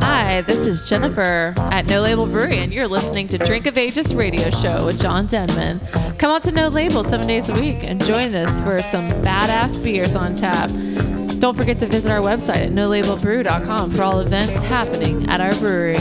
[0.00, 4.14] Hi, this is Jennifer at No Label Brewery, and you're listening to Drink of Ages
[4.14, 5.80] Radio Show with John Denman.
[6.18, 9.82] Come out to No Label seven days a week and join us for some badass
[9.82, 10.70] beers on tap.
[11.38, 15.98] Don't forget to visit our website at nolabelbrew.com for all events happening at our brewery.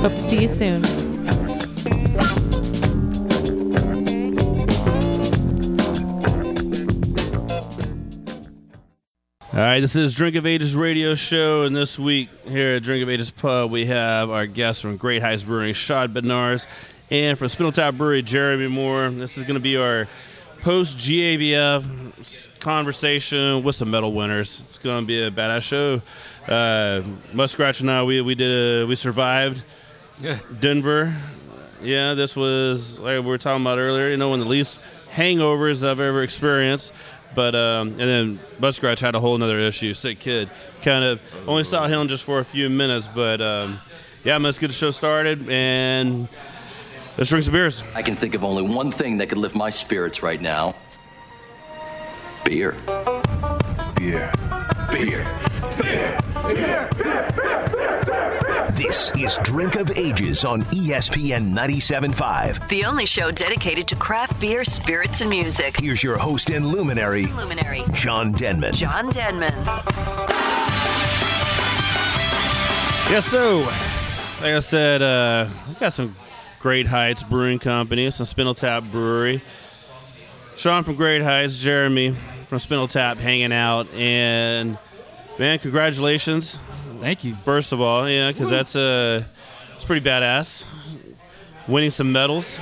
[0.00, 1.05] Hope to see you soon.
[9.56, 13.02] All right, this is Drink of Ages radio show, and this week here at Drink
[13.02, 16.66] of Ages Pub, we have our guests from Great Heights Brewing, Shad Bednarz,
[17.10, 19.08] and from Spindle Tap Brewery, Jeremy Moore.
[19.08, 20.08] This is going to be our
[20.60, 24.62] post GABF conversation with some medal winners.
[24.68, 26.02] It's going to be a badass show.
[26.46, 27.00] Uh,
[27.32, 29.64] Muskrat and I, we we did a, we survived
[30.60, 31.16] Denver.
[31.82, 34.10] Yeah, this was like we were talking about earlier.
[34.10, 34.82] You know, one of the least
[35.16, 36.92] hangovers I've ever experienced.
[37.36, 39.92] But um, and then Muskrat had a whole other issue.
[39.92, 40.48] Sick kid.
[40.82, 43.78] Kind of only saw him just for a few minutes, but um,
[44.24, 46.28] yeah, let's get the show started and
[47.18, 47.84] let's drink some beers.
[47.94, 50.74] I can think of only one thing that could lift my spirits right now.
[52.46, 52.74] Beer.
[53.96, 54.32] Beer.
[54.90, 54.90] Beer.
[54.90, 55.26] Beer.
[55.76, 56.18] Beer.
[56.56, 56.88] Beer.
[56.96, 57.28] Beer.
[57.36, 57.68] Beer.
[57.72, 57.85] Beer.
[58.76, 62.68] This is Drink of Ages on ESPN 97.5.
[62.68, 65.80] The only show dedicated to craft beer, spirits, and music.
[65.80, 68.74] Here's your host and luminary, Luminary, John Denman.
[68.74, 69.54] John Denman.
[73.10, 73.60] Yeah, so
[74.42, 76.14] like I said, uh, we got some
[76.60, 79.40] Great Heights Brewing Company, some Spindle Tap Brewery.
[80.54, 82.14] Sean from Great Heights, Jeremy
[82.46, 84.76] from Spindle Tap hanging out, and
[85.38, 86.58] man, congratulations!
[87.06, 87.36] Thank you.
[87.44, 89.22] First of all, yeah, because that's uh,
[89.76, 90.64] it's pretty badass.
[91.68, 92.58] Winning some medals.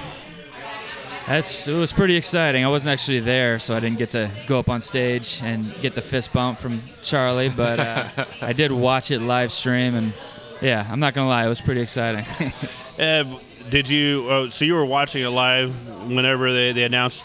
[1.26, 2.62] That's it was pretty exciting.
[2.62, 5.94] I wasn't actually there, so I didn't get to go up on stage and get
[5.94, 8.06] the fist bump from Charlie, but uh,
[8.42, 10.12] I did watch it live stream, and
[10.60, 12.26] yeah, I'm not gonna lie, it was pretty exciting.
[12.98, 13.38] Uh,
[13.70, 14.28] did you?
[14.28, 15.72] Uh, so you were watching it live
[16.06, 17.24] whenever they, they announced?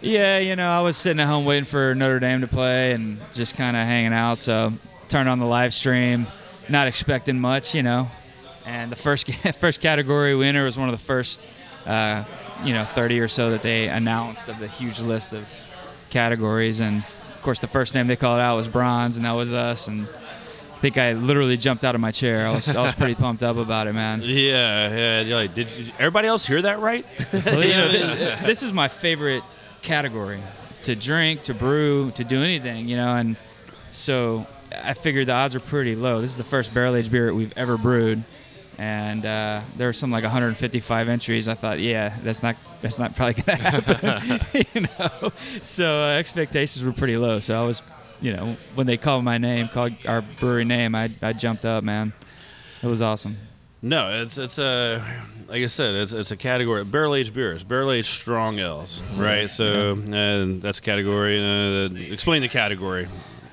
[0.00, 3.18] yeah, you know, I was sitting at home waiting for Notre Dame to play and
[3.34, 4.72] just kind of hanging out, so
[5.08, 6.28] turned on the live stream,
[6.68, 8.10] not expecting much, you know.
[8.64, 11.42] And the first first category winner was one of the first,
[11.86, 12.24] uh,
[12.64, 15.46] you know, 30 or so that they announced of the huge list of
[16.10, 16.80] categories.
[16.80, 19.88] And of course, the first name they called out was bronze, and that was us.
[19.88, 22.46] And I think I literally jumped out of my chair.
[22.46, 24.22] I was I was pretty pumped up about it, man.
[24.24, 25.20] Yeah, yeah.
[25.20, 27.04] You're like, did you, everybody else hear that right?
[27.32, 29.42] Well, you know, this, this is my favorite
[29.82, 30.40] category
[30.82, 33.36] to drink, to brew, to do anything, you know, and
[33.90, 34.46] so
[34.84, 36.20] I figured the odds are pretty low.
[36.20, 38.24] This is the first barrel aged beer we've ever brewed,
[38.78, 41.48] and uh, there were some like 155 entries.
[41.48, 45.32] I thought, yeah, that's not that's not probably gonna happen, you know.
[45.62, 47.38] So uh, expectations were pretty low.
[47.38, 47.82] So I was,
[48.20, 51.84] you know, when they called my name, called our brewery name, I I jumped up,
[51.84, 52.12] man.
[52.82, 53.36] It was awesome.
[53.84, 55.02] No, it's it's a
[55.48, 59.50] like I said, it's it's a category barrel aged beers, barrel aged strong ales, right?
[59.50, 61.40] So and that's a category.
[61.40, 63.06] Uh, explain the category.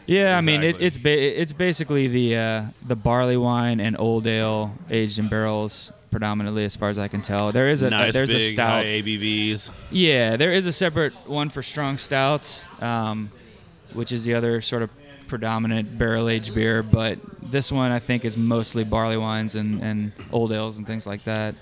[0.10, 4.26] Yeah, I mean it, it's ba- it's basically the uh, the barley wine and old
[4.26, 7.52] ale aged in barrels predominantly, as far as I can tell.
[7.52, 8.84] There is a nice there's big a stout.
[8.84, 9.70] high ABVs.
[9.92, 13.30] Yeah, there is a separate one for strong stouts, um,
[13.94, 14.90] which is the other sort of
[15.28, 16.82] predominant barrel aged beer.
[16.82, 17.20] But
[17.52, 21.24] this one I think is mostly barley wines and, and old ales and things like
[21.26, 21.54] that.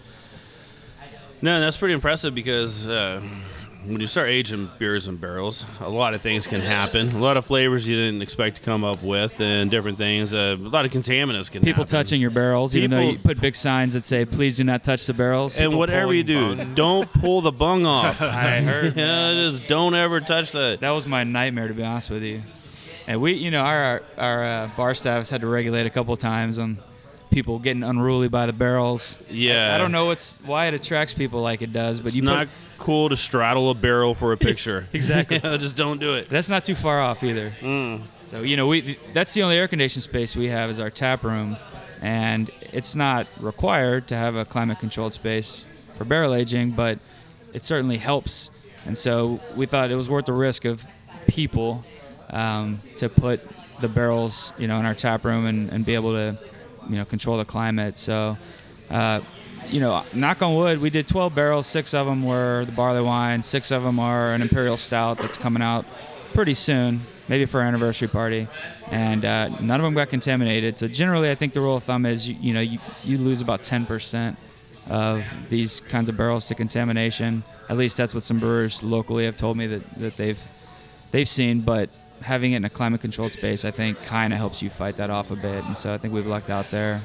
[1.42, 3.22] No, that's pretty impressive because uh,
[3.88, 7.10] when you start aging beers in barrels, a lot of things can happen.
[7.10, 10.34] A lot of flavors you didn't expect to come up with, and different things.
[10.34, 11.92] Uh, a lot of contaminants can People happen.
[11.98, 15.06] touching your barrels, even though you put big signs that say "Please do not touch
[15.08, 18.22] the barrels." And whatever you do, pulling don't pull the bung off.
[18.22, 18.96] I heard.
[18.98, 20.80] yeah, just don't ever touch that.
[20.82, 22.42] That was my nightmare, to be honest with you.
[23.08, 26.14] And we, you know, our our uh, bar staff has had to regulate a couple
[26.14, 26.78] of times on
[27.30, 29.22] people getting unruly by the barrels.
[29.30, 29.72] Yeah.
[29.72, 32.22] I, I don't know what's why it attracts people like it does, but It's you
[32.24, 34.88] not put, cool to straddle a barrel for a picture.
[34.94, 35.40] Exactly.
[35.60, 36.30] Just don't do it.
[36.30, 37.52] that's not too far off either.
[37.62, 38.02] Mm.
[38.28, 41.24] So you know, we that's the only air conditioned space we have is our tap
[41.24, 41.56] room,
[42.02, 45.66] and it's not required to have a climate controlled space
[45.98, 47.00] for barrel aging, but
[47.54, 48.52] it certainly helps.
[48.86, 50.86] And so we thought it was worth the risk of
[51.28, 51.84] people
[52.30, 53.42] um, to put
[53.82, 56.38] the barrels, you know, in our tap room and, and be able to,
[56.90, 57.98] you know, control the climate.
[57.98, 58.38] So.
[58.90, 59.22] Uh,
[59.70, 61.68] you know, knock on wood, we did 12 barrels.
[61.68, 63.42] Six of them were the barley wine.
[63.42, 65.86] Six of them are an imperial stout that's coming out
[66.34, 68.48] pretty soon, maybe for our anniversary party.
[68.92, 70.78] And uh, none of them got contaminated.
[70.78, 73.42] So generally, I think the rule of thumb is, you, you know, you, you lose
[73.42, 74.38] about 10%
[74.90, 77.44] of these kinds of barrels to contamination.
[77.70, 80.42] At least that's what some brewers locally have told me that, that they've
[81.12, 81.62] they've seen.
[81.62, 81.90] But
[82.22, 85.10] having it in a climate controlled space, I think, kind of helps you fight that
[85.10, 85.64] off a bit.
[85.66, 87.02] And so I think we've lucked out there.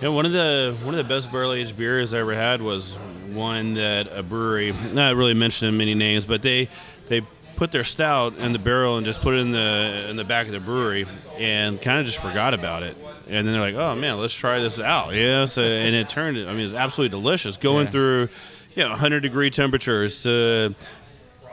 [0.00, 2.94] Yeah, one of the one of the best barrel aged beers I ever had was
[3.32, 6.68] one that a brewery, not really mentioning many names, but they
[7.08, 7.20] they
[7.56, 10.46] put their stout in the barrel and just put it in the in the back
[10.46, 11.04] of the brewery
[11.38, 12.96] and kind of just forgot about it.
[13.28, 16.38] And then they're like, "Oh man, let's try this out." Yeah, so and it turned.
[16.38, 17.58] I mean, it's absolutely delicious.
[17.58, 17.90] Going Yeah.
[17.90, 18.28] through,
[18.76, 20.74] you know, 100 degree temperatures to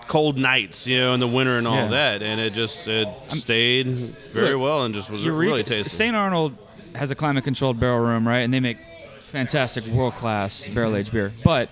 [0.08, 1.88] cold nights, you know, in the winter and all Yeah.
[1.88, 3.88] that, and it just it stayed
[4.32, 5.90] very Look, well and just was Eureka- really tasty.
[5.90, 6.16] St.
[6.16, 6.56] Arnold
[6.96, 8.40] has a climate controlled barrel room, right?
[8.40, 8.78] And they make
[9.22, 11.32] fantastic world class barrel aged beer.
[11.44, 11.70] But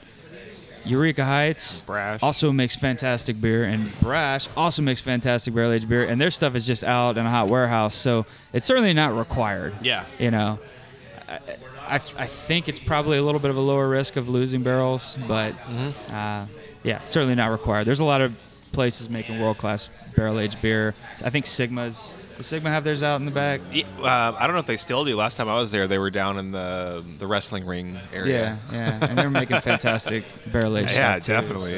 [0.84, 2.22] Eureka Heights Brash.
[2.22, 6.54] also makes fantastic beer, and Brash also makes fantastic barrel aged beer, and their stuff
[6.56, 9.74] is just out in a hot warehouse, so it's certainly not required.
[9.82, 10.04] Yeah.
[10.20, 10.60] You know,
[11.28, 11.40] I,
[11.88, 15.18] I, I think it's probably a little bit of a lower risk of losing barrels,
[15.28, 16.14] but Mm-hmm.
[16.16, 16.46] uh,
[16.86, 17.86] yeah, certainly not required.
[17.86, 18.34] There's a lot of
[18.72, 20.94] places making world class barrel aged beer.
[21.24, 22.14] I think Sigma's.
[22.38, 23.62] Does Sigma have theirs out in the back?
[23.72, 25.16] Yeah, uh, I don't know if they still do.
[25.16, 28.60] Last time I was there, they were down in the the wrestling ring area.
[28.72, 30.92] yeah, yeah, and they're making fantastic barrel aged.
[30.92, 31.72] Yeah, stuff, too, definitely.
[31.72, 31.78] so.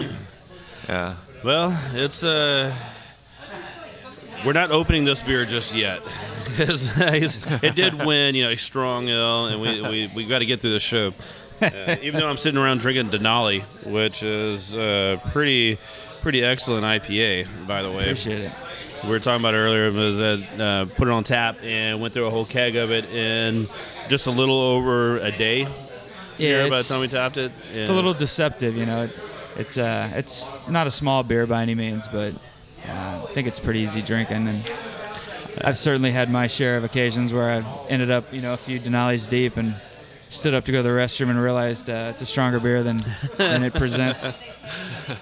[0.00, 0.08] Yeah.
[0.88, 1.16] Yeah.
[1.44, 2.74] Well, it's uh
[4.44, 6.00] we're not opening this beer just yet.
[6.58, 10.60] it did win, you know, a strong ale, and we, we, we got to get
[10.60, 11.12] through the show.
[11.60, 15.78] Uh, even though I'm sitting around drinking Denali, which is a pretty
[16.20, 18.04] pretty excellent IPA, by the way.
[18.04, 18.52] Appreciate it.
[19.02, 19.86] We were talking about earlier.
[19.86, 22.90] It was uh, uh, put it on tap and went through a whole keg of
[22.90, 23.68] it in
[24.08, 25.66] just a little over a day.
[26.36, 27.52] here by the time we tapped it.
[27.72, 29.04] it's a little deceptive, you know.
[29.04, 29.20] It,
[29.56, 32.34] it's uh, it's not a small beer by any means, but
[32.88, 34.70] uh, I think it's pretty easy drinking, and
[35.62, 38.80] I've certainly had my share of occasions where I've ended up, you know, a few
[38.80, 39.74] Denali's deep and
[40.30, 43.04] stood up to go to the restroom and realized uh, it's a stronger beer than
[43.36, 44.34] than it presents.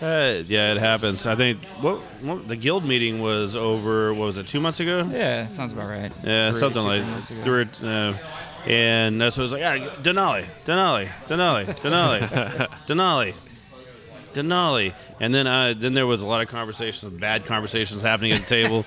[0.03, 1.27] Uh, yeah, it happens.
[1.27, 4.13] I think what, what the guild meeting was over.
[4.13, 4.47] What was it?
[4.47, 5.09] Two months ago.
[5.11, 6.13] Yeah, sounds about right.
[6.23, 7.43] Yeah, Three, something like three months ago.
[7.43, 7.89] three.
[7.89, 8.15] Uh,
[8.67, 9.63] and that's what it was like.
[10.03, 12.21] Denali, Denali, Denali, Denali,
[12.87, 13.48] Denali,
[14.39, 14.95] Denali.
[15.21, 18.47] And then, uh, then there was a lot of conversations, bad conversations happening at the
[18.47, 18.85] table.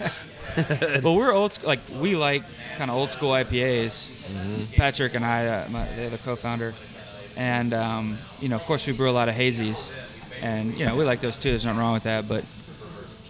[1.03, 2.44] but we're old, sc- like we like
[2.77, 4.75] kind of old school IPAs.
[4.75, 6.74] Patrick and I, uh, my, the other co-founder,
[7.38, 9.95] and um, you know, of course, we brew a lot of hazies,
[10.42, 11.51] and you know, we like those too.
[11.51, 12.44] There's nothing wrong with that, but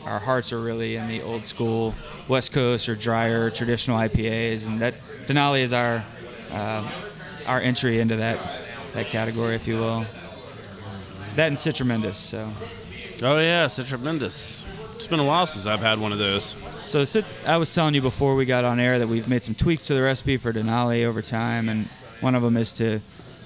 [0.06, 1.94] our hearts are really in the old school
[2.28, 4.96] West Coast or drier traditional IPAs, and that
[5.28, 6.04] Denali is our
[6.52, 6.90] uh,
[7.46, 8.40] our entry into that
[8.94, 10.06] that category, if you will.
[11.36, 12.16] That and Citremendous.
[12.16, 12.50] So,
[13.24, 14.66] oh yeah, it's tremendous.
[14.96, 16.56] It's been a while since I've had one of those.
[16.86, 19.56] so Cit- I was telling you before we got on air that we've made some
[19.56, 21.88] tweaks to the recipe for Denali over time, and
[22.20, 23.00] one of them is to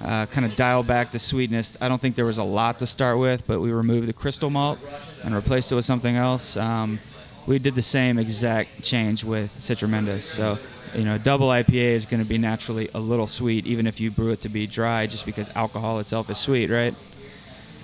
[0.04, 1.78] uh, kind of dial back the sweetness.
[1.80, 4.50] I don't think there was a lot to start with, but we removed the crystal
[4.50, 4.80] malt
[5.24, 6.58] and replaced it with something else.
[6.58, 7.00] Um,
[7.46, 10.24] we did the same exact change with Citremendous.
[10.24, 10.58] So,
[10.96, 14.10] you know, double IPA is going to be naturally a little sweet, even if you
[14.10, 16.96] brew it to be dry, just because alcohol itself is sweet, right?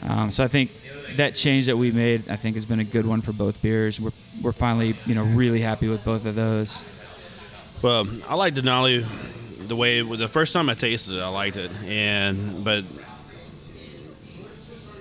[0.07, 0.71] Um, so I think
[1.15, 3.99] that change that we made, I think, has been a good one for both beers.
[3.99, 4.11] We're,
[4.41, 6.83] we're finally, you know, really happy with both of those.
[7.81, 9.05] Well, I like Denali
[9.67, 12.83] the way the first time I tasted it, I liked it, and but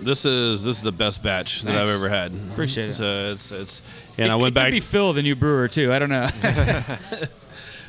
[0.00, 2.32] this is this is the best batch that I've ever had.
[2.52, 2.94] Appreciate it.
[2.94, 3.82] So it's it's
[4.16, 4.66] and I went it back.
[4.66, 5.92] Could be Phil, the new brewer, too.
[5.92, 6.28] I don't know.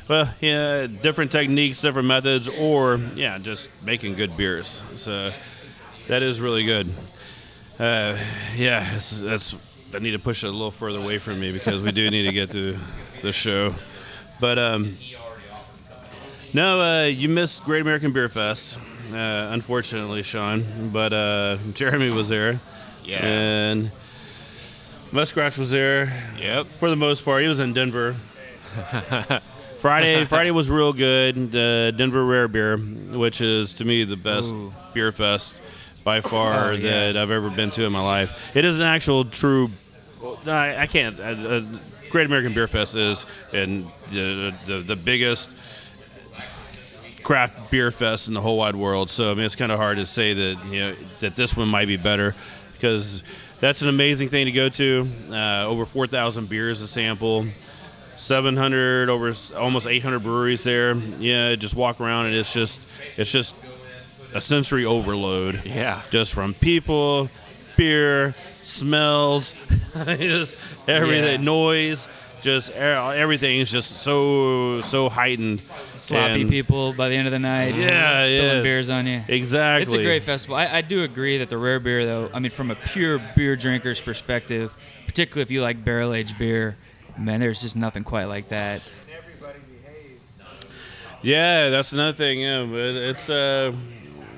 [0.08, 4.82] Well, yeah, different techniques, different methods, or yeah, just making good beers.
[4.96, 5.32] So
[6.08, 6.92] that is really good.
[7.82, 8.16] Uh,
[8.54, 9.56] yeah, that's
[9.92, 12.22] I need to push it a little further away from me because we do need
[12.22, 12.78] to get to
[13.22, 13.74] the show.
[14.38, 14.96] But um,
[16.54, 18.78] no, uh, you missed Great American Beer Fest,
[19.12, 19.16] uh,
[19.50, 20.90] unfortunately, Sean.
[20.92, 22.60] But uh, Jeremy was there,
[23.04, 23.18] Yeah.
[23.26, 23.90] and
[25.10, 26.66] Muskrat was there Yep.
[26.78, 27.42] for the most part.
[27.42, 28.14] He was in Denver.
[29.80, 31.50] Friday, Friday was real good.
[31.50, 34.72] The Denver Rare Beer, which is to me the best Ooh.
[34.94, 35.60] beer fest
[36.04, 37.12] by far Oh, yeah.
[37.12, 38.50] that I've ever been to in my life.
[38.56, 39.70] It is an actual true.
[40.46, 41.18] I, I can't.
[41.18, 41.62] Uh, uh,
[42.10, 45.48] Great American Beer Fest is and the, the the biggest
[47.22, 49.08] craft beer fest in the whole wide world.
[49.10, 51.68] So I mean, it's kind of hard to say that you know that this one
[51.68, 52.34] might be better
[52.74, 53.22] because
[53.60, 55.08] that's an amazing thing to go to.
[55.30, 57.46] Uh, over four thousand beers to sample.
[58.14, 63.54] 700 over almost 800 breweries there yeah just walk around and it's just it's just
[64.34, 66.02] a sensory overload Yeah.
[66.10, 67.28] just from people
[67.76, 69.54] beer smells
[70.18, 70.54] just
[70.88, 71.44] everything Yeah.
[71.44, 72.08] noise
[72.42, 75.62] just everything is just so so heightened.
[75.94, 77.76] Sloppy And- people by the end of the night.
[77.76, 78.62] Yeah, spilling yeah.
[78.62, 79.22] beers on you.
[79.28, 79.82] Exactly.
[79.84, 80.56] It's a great festival.
[80.56, 83.54] I, I do agree that the rare beer, though, I mean, from a pure beer
[83.54, 84.74] drinker's perspective,
[85.06, 86.76] particularly if you like barrel aged beer,
[87.16, 88.82] man, there's just nothing quite like that.
[91.22, 92.40] Yeah, that's another thing.
[92.40, 93.72] Yeah, but it's uh,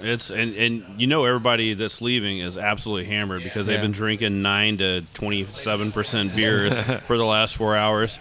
[0.01, 4.43] it's and and you know everybody that's leaving is absolutely hammered because they've been drinking
[4.43, 8.19] nine to twenty seven percent beers for the last four hours.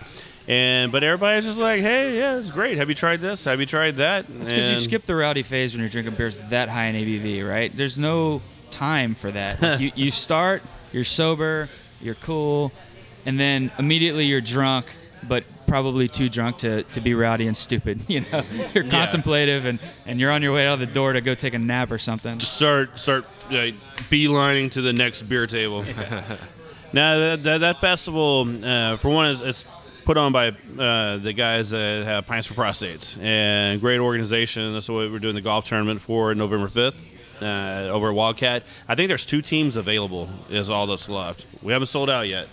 [0.47, 2.77] And but everybody's just like, hey, yeah, it's great.
[2.77, 3.45] Have you tried this?
[3.45, 4.25] Have you tried that?
[4.41, 6.95] It's because you And- skip the rowdy phase when you're drinking beers that high in
[6.95, 7.71] ABV, right?
[7.75, 9.61] There's no time for that.
[9.61, 10.61] Like, you, you start,
[10.91, 11.69] you're sober,
[12.01, 12.73] you're cool,
[13.25, 14.87] and then immediately you're drunk,
[15.27, 18.01] but probably too drunk to, to be rowdy and stupid.
[18.13, 18.43] You know,
[18.75, 21.55] you're contemplative and, and you're on your way out of the door to go take
[21.55, 22.37] a nap or something.
[22.37, 23.71] Just start start uh,
[24.11, 25.83] beelining to the next beer table.
[26.93, 29.65] now that, that, that festival, uh, for one, is it's
[30.05, 34.73] put on by uh, the guys that have Pints for Prostates, and great organization.
[34.73, 37.01] That's what we're doing the golf tournament for November fifth.
[37.41, 40.29] Uh, over at Wildcat, I think there's two teams available.
[40.49, 41.45] Is all that's left.
[41.61, 42.47] We haven't sold out yet,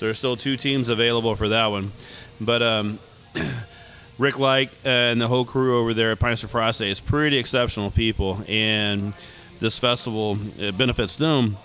[0.00, 1.92] so there's still two teams available for that one.
[2.40, 2.98] But um,
[4.18, 8.42] Rick Lyke and the whole crew over there at Pints for Prostates, pretty exceptional people,
[8.48, 9.14] and
[9.58, 11.58] this festival it benefits them.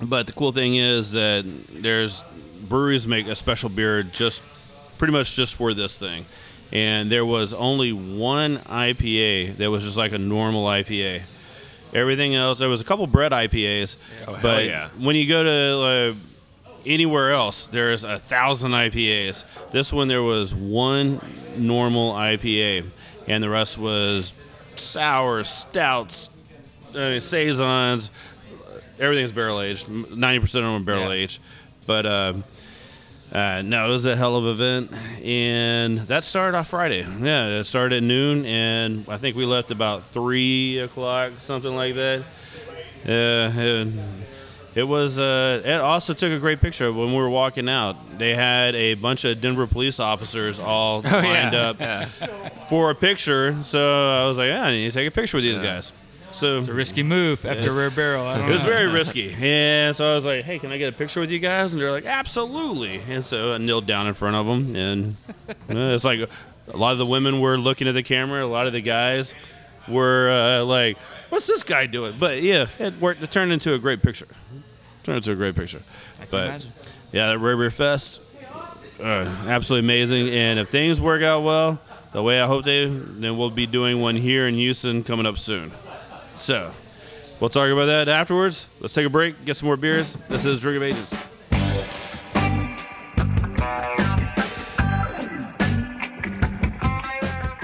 [0.00, 2.22] But the cool thing is that there's
[2.68, 4.40] breweries make a special beer just
[4.98, 6.26] pretty much just for this thing,
[6.72, 11.22] and there was only one IPA that was just like a normal IPA.
[11.92, 14.90] Everything else, there was a couple bread IPAs, hell but yeah.
[14.96, 16.27] when you go to uh,
[16.88, 19.44] anywhere else, there's a thousand IPAs.
[19.70, 21.20] This one there was one
[21.56, 22.84] normal IPA,
[23.26, 24.34] and the rest was
[24.74, 26.30] sour, stouts,
[26.94, 28.10] uh, saisons.
[28.98, 29.88] Everything's barrel aged.
[29.88, 31.22] Ninety percent of them are barrel Yeah.
[31.22, 31.40] aged,
[31.86, 32.06] but.
[32.06, 32.32] Uh,
[33.30, 34.92] uh, no, it was a hell of an event,
[35.22, 37.06] and that started off Friday.
[37.20, 41.94] Yeah, it started at noon, and I think we left about three o'clock, something like
[41.96, 42.22] that.
[43.04, 43.88] Yeah, it,
[44.78, 45.18] it was.
[45.18, 47.96] Uh, it also took a great picture when we were walking out.
[48.16, 51.78] They had a bunch of Denver police officers all lined up
[52.68, 53.60] for a picture.
[53.64, 55.92] So I was like, yeah, I need to take a picture with these guys.
[56.30, 58.24] So It's a risky move after Rare Barrel.
[58.24, 59.34] I don't it was very risky.
[59.40, 61.72] And so I was like, hey, can I get a picture with you guys?
[61.72, 63.00] And they're like, absolutely.
[63.08, 64.76] And so I knelt down in front of them.
[64.76, 65.16] And
[65.48, 66.20] uh, it's like
[66.72, 68.44] a lot of the women were looking at the camera.
[68.44, 69.34] A lot of the guys
[69.88, 70.96] were uh, like,
[71.30, 72.14] what's this guy doing?
[72.16, 73.20] But yeah, it worked.
[73.22, 74.28] It turned into a great picture.
[75.08, 75.80] Turned into a great picture.
[76.30, 76.72] but imagine.
[77.12, 78.20] yeah, the Rare Beer Fest,
[79.00, 80.28] uh, absolutely amazing.
[80.28, 81.80] And if things work out well,
[82.12, 85.38] the way I hope they, then we'll be doing one here in Houston coming up
[85.38, 85.72] soon.
[86.34, 86.72] So,
[87.40, 88.68] we'll talk about that afterwards.
[88.80, 90.18] Let's take a break, get some more beers.
[90.28, 91.18] This is Drink of Ages.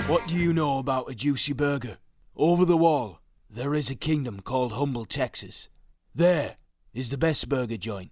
[0.08, 1.98] What do you know about a juicy burger?
[2.36, 3.20] Over the wall,
[3.50, 5.68] there is a kingdom called Humble, Texas.
[6.14, 6.56] There
[6.94, 8.10] is the best burger joint.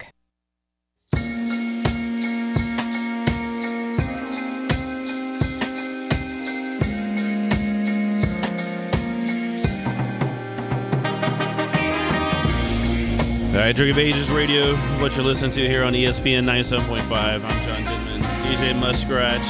[13.70, 17.08] Right, Drink of Ages Radio, what you're listening to here on ESPN 97.5.
[17.12, 19.44] I'm John Denman, DJ Muskratch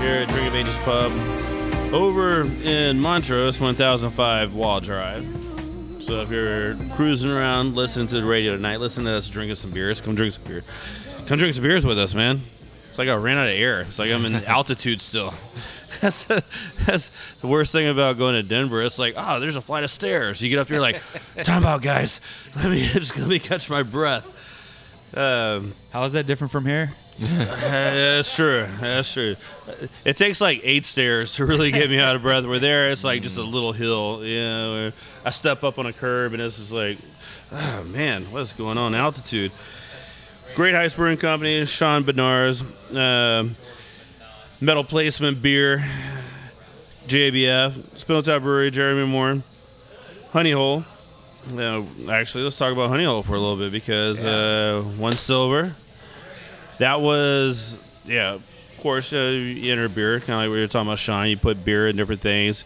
[0.00, 1.10] here at Drink of Ages Pub
[1.90, 5.24] over in Montrose, 1005 Wall Drive.
[6.00, 9.70] So if you're cruising around listening to the radio tonight, listen to us drinking some
[9.70, 10.02] beers.
[10.02, 10.62] Come drink some beer.
[11.24, 12.42] Come drink some beers with us, man.
[12.86, 13.80] It's like I ran out of air.
[13.80, 15.32] It's like I'm in altitude still.
[16.04, 16.24] That's,
[16.84, 17.08] that's
[17.40, 18.82] the worst thing about going to Denver.
[18.82, 20.42] It's like, oh, there's a flight of stairs.
[20.42, 21.00] You get up there like,
[21.44, 22.20] time out, guys.
[22.56, 24.26] Let me just let me catch my breath.
[25.16, 26.92] Um, How is that different from here?
[27.18, 28.66] that's true.
[28.80, 29.36] That's true.
[30.04, 32.44] It takes like eight stairs to really get me out of breath.
[32.44, 34.24] Where there, it's like just a little hill.
[34.24, 34.92] You know,
[35.24, 36.98] I step up on a curb and it's just like,
[37.52, 38.94] oh man, what's going on?
[38.94, 39.52] Altitude.
[40.54, 42.62] Great Heights Brewing Company, Sean Bednarz,
[42.94, 43.56] um
[44.60, 45.84] Metal Placement Beer,
[47.08, 49.42] GABF, Spindletop Brewery, Jeremy Moore,
[50.32, 50.84] Honey Hole.
[51.54, 55.74] Uh, actually, let's talk about Honey Hole for a little bit because uh, one silver.
[56.78, 60.88] That was, yeah, of course, uh, you enter beer, kind of like we were talking
[60.88, 61.28] about Sean.
[61.28, 62.64] You put beer in different things.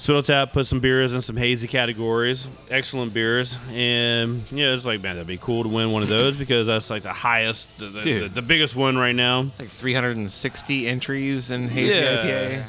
[0.00, 5.02] Spindle Tap put some beers in some hazy categories, excellent beers, and yeah, it's like
[5.02, 7.88] man, that'd be cool to win one of those because that's like the highest, the,
[7.88, 9.42] the, the, biggest won right now.
[9.42, 12.16] It's like 360 entries in hazy Yeah.
[12.16, 12.64] IPA.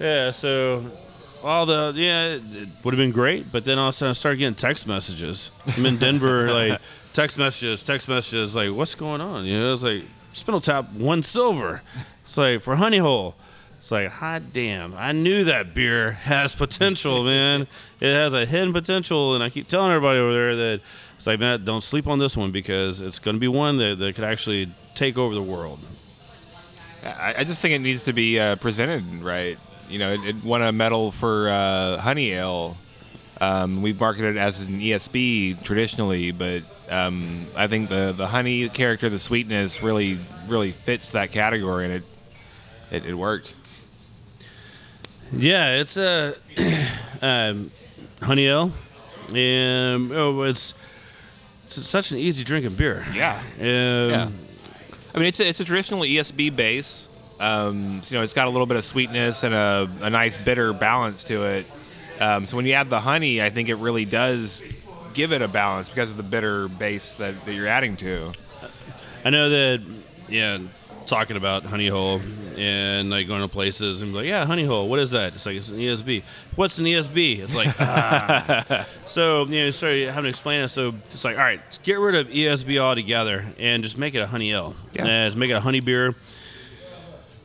[0.00, 0.90] Yeah, so
[1.44, 4.12] all the yeah, it would have been great, but then all of a sudden I
[4.14, 5.50] started getting text messages.
[5.76, 6.80] I'm in Denver, like
[7.12, 9.44] text messages, text messages, like what's going on?
[9.44, 11.82] You know, it's like Spindle Tap one silver.
[12.22, 13.34] It's like for Honey Hole.
[13.82, 14.94] It's like, hot damn!
[14.94, 17.62] I knew that beer has potential, man.
[17.98, 20.80] It has a hidden potential, and I keep telling everybody over there that
[21.16, 23.98] it's like, man, don't sleep on this one because it's going to be one that,
[23.98, 25.80] that could actually take over the world.
[27.04, 29.58] I, I just think it needs to be uh, presented right.
[29.88, 32.76] You know, it, it won a medal for uh, Honey Ale.
[33.40, 38.68] Um, we've marketed it as an ESB traditionally, but um, I think the the honey
[38.68, 42.04] character, the sweetness, really really fits that category, and it
[42.92, 43.56] it, it worked.
[45.34, 46.34] Yeah, it's a
[47.22, 47.70] um,
[48.20, 48.70] honey ale,
[49.34, 50.74] and oh, it's,
[51.64, 53.04] it's such an easy drinking beer.
[53.14, 53.38] Yeah.
[53.58, 54.28] Um, Yeah.
[55.14, 57.08] I mean, it's a, it's a traditional ESB base.
[57.38, 60.36] Um, so, you know, it's got a little bit of sweetness and a, a nice
[60.38, 61.66] bitter balance to it.
[62.20, 64.62] Um, so when you add the honey, I think it really does
[65.12, 68.32] give it a balance because of the bitter base that, that you're adding to.
[69.24, 69.82] I know that,
[70.28, 70.58] yeah,
[71.06, 72.20] talking about Honey Hole
[72.58, 75.34] and like going to places and be like, yeah, Honey Hole, what is that?
[75.34, 76.22] It's like, it's an ESB.
[76.56, 77.38] What's an ESB?
[77.40, 78.86] It's like, ah.
[79.06, 80.68] So, you know, sorry, having to explain it.
[80.68, 84.26] So it's like, all right, get rid of ESB altogether and just make it a
[84.26, 84.74] honey ale.
[84.94, 85.06] Yeah.
[85.06, 86.14] And just make it a honey beer.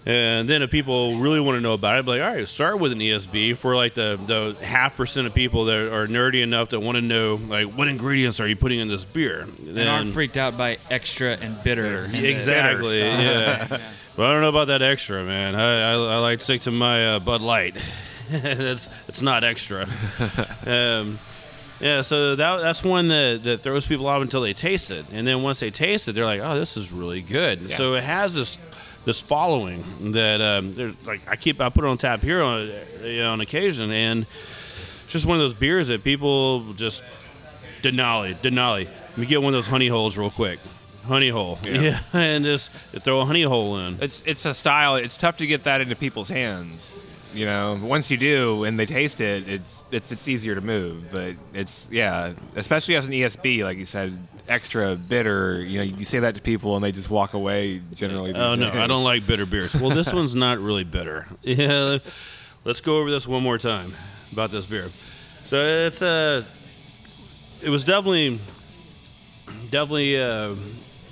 [0.05, 2.79] And then if people really want to know about it, be like, all right, start
[2.79, 6.69] with an ESB for like the, the half percent of people that are nerdy enough
[6.69, 9.45] that want to know like what ingredients are you putting in this beer.
[9.67, 12.05] And aren't freaked out by extra and bitter.
[12.05, 12.99] and Exactly.
[13.01, 13.81] bitter stuff.
[13.81, 13.87] Yeah.
[14.17, 15.53] Well, I don't know about that extra, man.
[15.53, 17.75] I, I, I like to stick to my uh, Bud Light.
[18.31, 19.83] it's it's not extra.
[20.65, 21.19] um,
[21.79, 25.27] yeah, so that, that's one that, that throws people off until they taste it, and
[25.27, 28.33] then once they taste it, they're like, "Oh, this is really good." So it has
[28.33, 28.57] this
[29.05, 32.71] this following that um, there's like I keep I put it on tap here on
[33.03, 37.03] you know, on occasion, and it's just one of those beers that people just
[37.83, 38.87] Denali, Denali.
[39.09, 40.57] Let me get one of those honey holes real quick.
[41.07, 41.57] Honey hole.
[41.63, 41.99] Yeah.
[42.13, 42.71] and just
[43.03, 43.97] throw a honey hole in.
[44.01, 44.95] It's it's a style.
[44.95, 46.97] It's tough to get that into people's hands.
[47.33, 51.09] You know, once you do and they taste it, it's it's it's easier to move.
[51.09, 54.17] But it's yeah, especially as an ESB, like you said,
[54.47, 55.61] extra bitter.
[55.61, 57.81] You know, you say that to people and they just walk away.
[57.93, 58.75] Generally, Oh no, days.
[58.79, 59.75] I don't like bitter beers.
[59.75, 61.25] Well, this one's not really bitter.
[61.43, 61.99] Yeah,
[62.65, 63.93] let's go over this one more time
[64.31, 64.89] about this beer.
[65.43, 66.43] So it's a,
[67.63, 68.39] it was definitely,
[69.69, 70.55] definitely uh,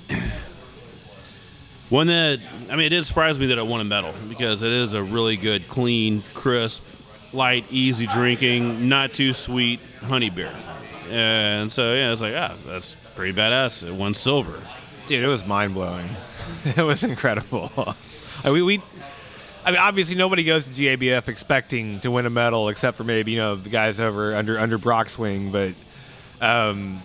[1.89, 2.39] one that
[2.69, 5.03] I mean, it did surprise me that it won a medal because it is a
[5.03, 6.83] really good, clean, crisp,
[7.33, 10.55] light, easy drinking, not too sweet honey beer.
[11.09, 13.87] And so yeah, it's like ah, that's pretty badass.
[13.87, 14.59] It won silver.
[15.07, 16.09] Dude, it was mind blowing.
[16.65, 17.71] it was incredible.
[18.43, 18.81] I mean, we.
[19.63, 23.31] I mean, obviously, nobody goes to GABF expecting to win a medal, except for maybe
[23.31, 25.51] you know the guys over under under Brock's wing.
[25.51, 25.73] But
[26.39, 27.01] um,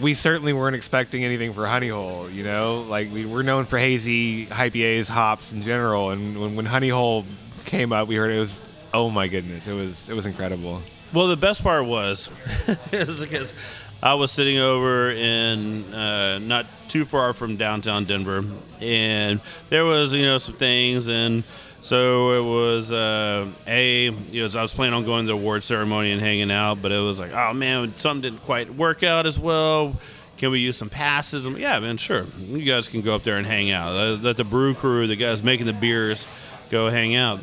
[0.00, 2.28] we certainly weren't expecting anything for Honey Hole.
[2.30, 6.66] You know, like we we're known for hazy IPAs, hops in general, and when, when
[6.66, 7.24] Honey Hole
[7.64, 10.82] came up, we heard it was oh my goodness, it was it was incredible.
[11.12, 12.30] Well, the best part was
[12.92, 13.54] is because
[14.02, 18.44] I was sitting over in uh, not too far from downtown Denver,
[18.80, 21.44] and there was you know some things, and
[21.86, 25.62] so it was uh, a you know I was planning on going to the award
[25.62, 29.24] ceremony and hanging out, but it was like oh man, something didn't quite work out
[29.24, 29.94] as well.
[30.36, 31.46] Can we use some passes?
[31.46, 32.26] Yeah, man, sure.
[32.40, 34.20] You guys can go up there and hang out.
[34.20, 36.26] Let, the brew crew, the guys making the beers,
[36.70, 37.40] go hang out.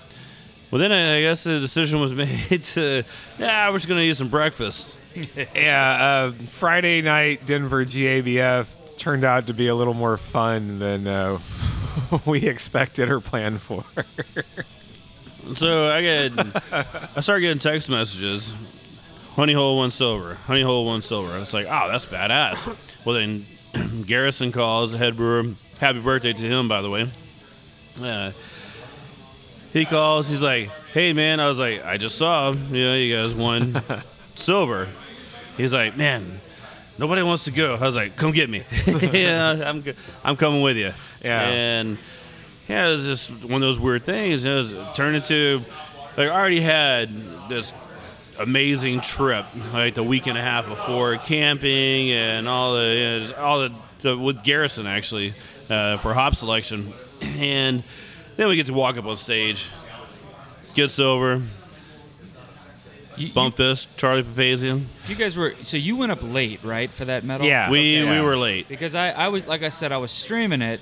[0.70, 3.06] Well, then I I guess the decision was made to,
[3.40, 5.00] yeah, we're just going to eat some breakfast.
[5.56, 11.08] yeah, uh, Friday night Denver GABF turned out to be a little more fun than
[11.08, 11.40] uh,
[12.26, 13.84] we expected or planned for.
[15.56, 16.32] So I get,
[17.18, 18.56] I start getting text messages.
[19.36, 20.36] Honey hole won silver.
[20.36, 21.38] Honey hole won silver.
[21.38, 22.74] It's like, oh, that's badass.
[23.04, 23.46] Well then,
[24.06, 25.52] Garrison calls the head brewer.
[25.80, 27.12] Happy birthday to him, by the way.
[28.02, 28.32] Uh,
[29.74, 30.30] he calls.
[30.30, 31.42] He's like, hey man.
[31.42, 32.52] I was like, I just saw.
[32.52, 33.82] You know, you guys won
[34.36, 34.88] silver.
[35.58, 36.40] He's like, man,
[36.98, 37.76] nobody wants to go.
[37.76, 38.64] I was like, come get me.
[39.12, 39.84] yeah, I'm,
[40.24, 40.94] I'm coming with you.
[41.24, 41.42] Yeah.
[41.42, 41.98] And
[42.68, 44.46] yeah, it was just one of those weird things.
[44.46, 45.62] It was it turned into
[46.18, 47.10] like I already had
[47.50, 47.74] this
[48.40, 53.20] amazing trip like the week and a half before camping and all the you know,
[53.20, 55.34] just all the, the with Garrison actually
[55.70, 57.84] uh, for hop selection, and
[58.36, 59.70] then we get to walk up on stage,
[60.74, 61.42] get silver.
[63.16, 64.86] You, you, Bump fist, Charlie Papazian.
[65.08, 67.46] you guys were so you went up late, right, for that medal?
[67.46, 67.70] Yeah.
[67.70, 68.10] We okay.
[68.10, 68.68] we were late.
[68.68, 70.82] Because I, I was like I said, I was streaming it,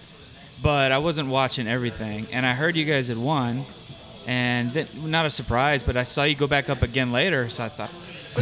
[0.61, 3.65] but I wasn't watching everything, and I heard you guys had won,
[4.27, 7.65] and then, not a surprise, but I saw you go back up again later, so
[7.65, 7.91] I thought,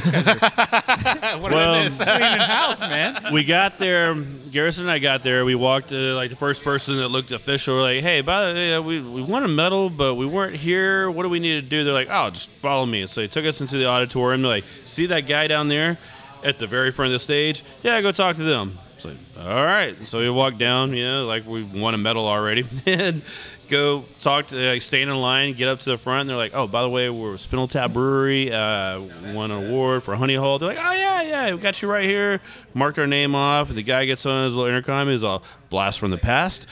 [1.39, 3.17] What Well, cleaning house, man.
[3.34, 4.13] we got there.
[4.13, 5.43] Garrison and I got there.
[5.45, 7.75] We walked uh, like the first person that looked official.
[7.75, 10.55] We're like, hey, by the way, uh, we we won a medal, but we weren't
[10.55, 11.10] here.
[11.10, 11.84] What do we need to do?
[11.84, 13.08] They're like, oh, just follow me.
[13.08, 14.43] So they took us into the auditorium.
[14.43, 15.97] They're like, see that guy down there
[16.43, 17.63] at the very front of the stage?
[17.82, 18.77] Yeah, go talk to them.
[19.00, 19.96] It's like, all right.
[20.06, 20.94] So we walk down.
[20.94, 23.22] You know, like we won a medal already, and
[23.70, 26.22] go talk to like stand in line, get up to the front.
[26.22, 28.52] And they're like, oh, by the way, we're Spindle Tap Brewery.
[28.52, 29.00] Uh,
[29.34, 30.60] won an award for Honey Hole.
[30.60, 32.42] They're like, oh yeah, yeah, we got you right here.
[32.74, 33.70] Marked our name off.
[33.70, 35.08] And the guy gets on his little intercom.
[35.08, 36.68] He's all blast from the past,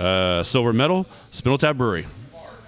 [0.00, 2.06] uh, silver medal, Spindle Tap Brewery.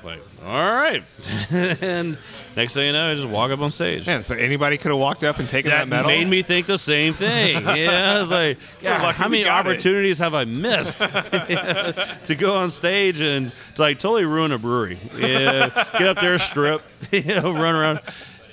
[0.05, 1.03] Like, all right.
[1.51, 2.17] and
[2.57, 4.07] next thing you know, I just walk up on stage.
[4.07, 6.07] Man, so anybody could have walked up and taken that, That medal.
[6.09, 7.65] made me think the same thing.
[7.77, 10.99] Yeah, I was like, God, how many got it." opportunities have I missed
[12.25, 14.99] to go on stage and to, like totally ruin a brewery?
[15.17, 16.83] Yeah, get up there, strip,
[17.13, 18.01] you know, run around,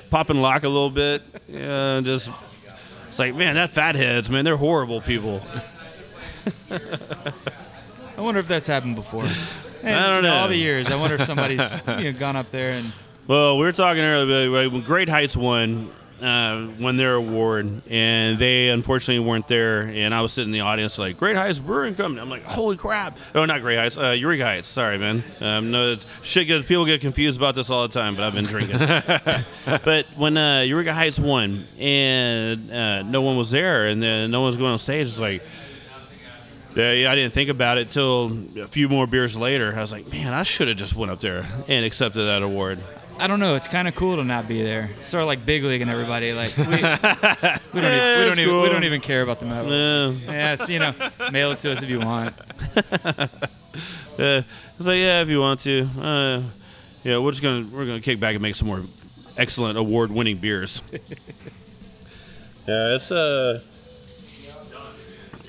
[0.09, 2.29] pop and lock a little bit, yeah, and just
[3.07, 5.41] it's like, man, that fatheads, man, they're horrible people.
[6.69, 9.25] I wonder if that's happened before.
[9.83, 10.33] And I don't know.
[10.35, 12.91] All the years, I wonder if somebody's you know, gone up there and
[13.27, 15.89] Well, we were talking earlier when Great Heights won,
[16.21, 19.81] uh, won their award, and they unfortunately weren't there.
[19.81, 22.21] And I was sitting in the audience like, Great Heights Brewing Company.
[22.21, 23.19] I'm like, holy crap!
[23.35, 24.69] Oh, not Great Heights, uh, Eureka Heights.
[24.69, 25.25] Sorry, man.
[25.41, 26.47] Um, no, shit.
[26.47, 28.77] Get, people get confused about this all the time, but I've been drinking.
[29.83, 34.39] but when uh, Eureka Heights won, and uh, no one was there, and then no
[34.39, 35.41] one was going on stage, it's like.
[36.75, 39.73] Yeah, yeah, I didn't think about it till a few more beers later.
[39.75, 42.77] I was like, man, I should have just went up there and accepted that award.
[43.19, 43.55] I don't know.
[43.55, 44.89] It's kind of cool to not be there.
[44.97, 46.33] It's sort of like big league and everybody.
[46.33, 49.39] Like we, we don't, Yeah, even, we, don't it's even we don't even care about
[49.39, 49.71] the medal.
[49.71, 50.31] Yeah.
[50.31, 50.93] Yeah, it's, you know,
[51.31, 52.33] mail it to us if you want.
[54.17, 54.43] Yeah, I
[54.79, 55.87] was like, yeah, if you want to.
[56.01, 56.41] Uh,
[57.03, 58.81] yeah, we're just gonna we're gonna kick back and make some more
[59.37, 60.81] excellent award-winning beers.
[60.91, 63.61] yeah, it's uh,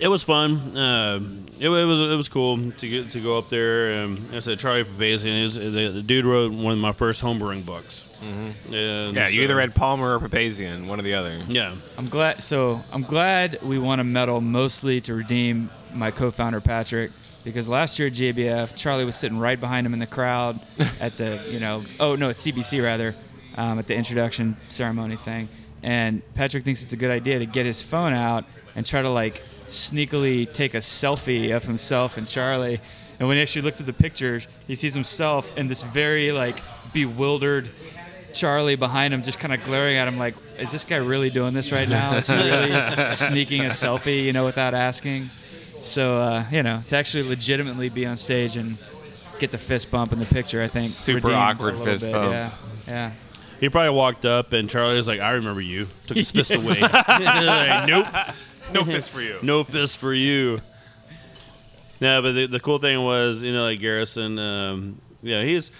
[0.01, 0.77] it was fun.
[0.77, 1.21] Uh,
[1.59, 3.91] it, it was it was cool to get to go up there.
[3.91, 7.67] And I said Charlie Papazian is the, the dude wrote one of my first homebrewing
[7.67, 8.05] books.
[8.21, 8.73] Mm-hmm.
[9.17, 11.37] yeah, you either read Palmer or Papazian, one or the other.
[11.49, 12.43] Yeah, I'm glad.
[12.43, 17.13] So I'm glad we won a medal mostly to redeem my co-founder Patrick
[17.45, 20.59] because last year at GABF, Charlie was sitting right behind him in the crowd
[21.01, 23.15] at the you know oh no it's CBC rather
[23.57, 25.49] um, at the introduction ceremony thing,
[25.83, 29.11] and Patrick thinks it's a good idea to get his phone out and try to
[29.11, 32.81] like sneakily take a selfie of himself and Charlie.
[33.19, 36.61] And when he actually looked at the pictures, he sees himself and this very like
[36.93, 37.69] bewildered
[38.33, 41.55] Charlie behind him just kind of glaring at him like, is this guy really doing
[41.55, 42.17] this right now?
[42.17, 42.71] Is he really
[43.13, 45.31] sneaking a selfie, you know, without asking?
[45.81, 48.77] So, uh, you know, to actually legitimately be on stage and
[49.39, 50.91] get the fist bump in the picture, I think.
[50.91, 52.13] Super awkward fist bit.
[52.13, 52.33] bump.
[52.33, 52.51] Yeah,
[52.87, 53.13] yeah.
[53.61, 56.81] he probably walked up and Charlie was like, "I remember you." Took his fist away.
[56.83, 58.07] Like, nope.
[58.73, 59.39] No fist for you.
[59.43, 60.61] no fist for you.
[62.01, 65.71] No, but the, the cool thing was, you know, like Garrison, um, yeah, he's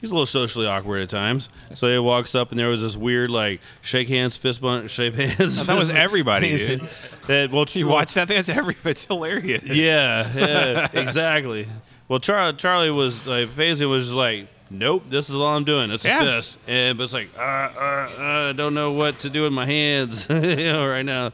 [0.00, 1.48] he's a little socially awkward at times.
[1.74, 5.14] So he walks up and there was this weird like shake hands, fist bump, shake
[5.14, 5.66] hands.
[5.66, 6.88] That was everybody, dude.
[7.26, 8.38] that, well, You watch that thing?
[8.38, 8.76] It's every.
[8.84, 9.64] It's hilarious.
[9.64, 11.66] Yeah, yeah, exactly.
[12.08, 15.90] Well, Char- Charlie was like, Faison was just like, nope, this is all I'm doing.
[15.90, 16.20] It's Yeah.
[16.22, 16.56] fist.
[16.68, 17.44] And but it's like, uh, uh,
[17.76, 21.32] uh, I don't know what to do with my hands, you know, right now.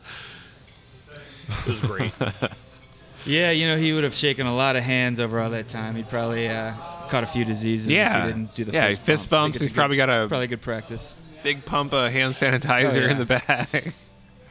[1.48, 2.12] It was great.
[3.24, 5.94] Yeah, you know, he would have shaken a lot of hands over all that time.
[5.94, 6.72] He'd probably uh,
[7.09, 8.18] caught a few diseases Yeah.
[8.18, 9.40] if he didn't do the Yeah, fist, fist bump.
[9.40, 9.61] I bumps.
[9.61, 11.14] He's probably got a- probably good practice.
[11.44, 13.11] Big pump of hand sanitizer Oh, yeah.
[13.12, 13.92] in the bag.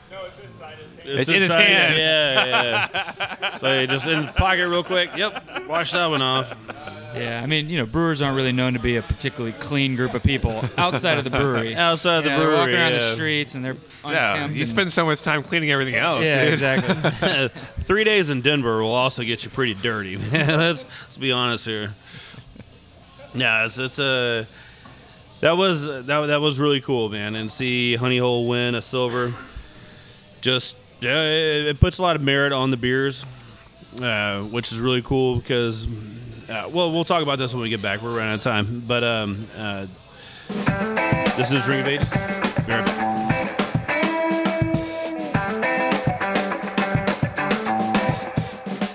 [0.09, 1.09] No, it's, inside his hand.
[1.09, 1.97] It's, it's in his hand.
[1.97, 3.55] Yeah, yeah.
[3.57, 5.17] so you just in the pocket real quick.
[5.17, 6.55] Yep, wash that one off.
[7.13, 10.13] Yeah, I mean, you know, brewers aren't really known to be a particularly clean group
[10.13, 11.75] of people outside of the brewery.
[11.81, 14.59] Outside of the You know, they're walking brewery, around the streets and they're Yeah, you
[14.61, 16.23] and- spend so much time cleaning everything else.
[16.23, 16.53] Yeah, dude.
[16.53, 17.49] exactly.
[17.83, 20.17] Three days in Denver will also get you pretty dirty.
[20.17, 20.47] man.
[20.57, 21.93] let's let's be honest here.
[23.33, 24.45] Yeah, it's it's a
[25.41, 29.33] that was that that was really cool, man, and see Honey Hole win a silver.
[30.41, 33.25] Just yeah, it, it puts a lot of merit on the beers,
[34.01, 35.87] uh, which is really cool because.
[36.51, 38.01] Uh, well, we'll talk about this when we get back.
[38.01, 39.87] We're running out of time, but um, uh,
[41.37, 42.11] this is Drink of Ages.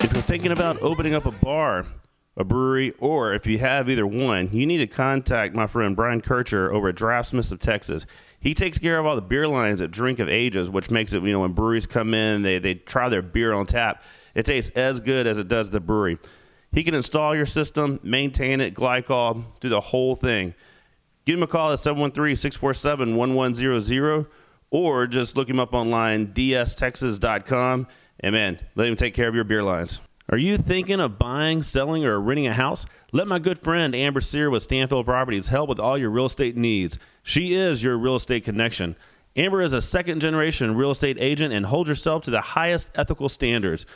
[0.02, 1.86] If you're thinking about opening up a bar,
[2.36, 6.20] a brewery, or if you have either one, you need to contact my friend Brian
[6.20, 8.04] Kircher over at Draftsmiths of Texas.
[8.38, 11.22] He takes care of all the beer lines at Drink of Ages, which makes it,
[11.22, 14.02] you know, when breweries come in, they, they try their beer on tap.
[14.34, 16.18] It tastes as good as it does the brewery.
[16.76, 20.52] He can install your system, maintain it, glycol, do the whole thing.
[21.24, 24.26] Give him a call at 713 647 1100
[24.70, 27.86] or just look him up online, dstexas.com.
[28.20, 30.02] And man, let him take care of your beer lines.
[30.28, 32.84] Are you thinking of buying, selling, or renting a house?
[33.10, 36.58] Let my good friend Amber Cyr with Stanfield Properties help with all your real estate
[36.58, 36.98] needs.
[37.22, 38.96] She is your real estate connection.
[39.34, 43.30] Amber is a second generation real estate agent and holds herself to the highest ethical
[43.30, 43.86] standards.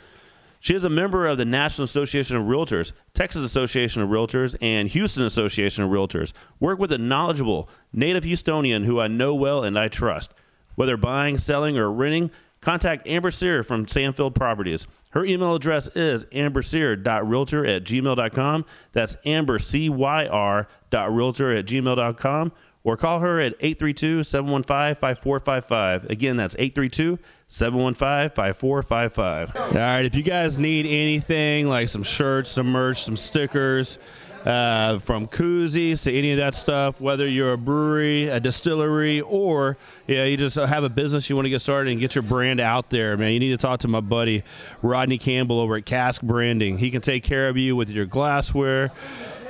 [0.63, 4.87] She is a member of the National Association of Realtors, Texas Association of Realtors, and
[4.89, 6.33] Houston Association of Realtors.
[6.59, 10.35] Work with a knowledgeable native Houstonian who I know well and I trust.
[10.75, 12.29] Whether buying, selling, or renting,
[12.61, 14.87] contact Amber Cyr from Sandfield Properties.
[15.11, 18.65] Her email address is ambercyr.realtor at gmail.com.
[18.93, 22.53] That's amber, C-Y-R, dot realtor at gmail.com.
[22.83, 26.09] Or call her at 832-715-5455.
[26.09, 29.55] Again, that's 832-715-5455.
[29.55, 33.99] All right, if you guys need anything like some shirts, some merch, some stickers,
[34.45, 39.77] uh, from koozies to any of that stuff, whether you're a brewery, a distillery, or
[40.07, 42.59] yeah, you just have a business you want to get started and get your brand
[42.59, 44.43] out there, man, you need to talk to my buddy
[44.81, 46.77] Rodney Campbell over at Cask Branding.
[46.77, 48.91] He can take care of you with your glassware.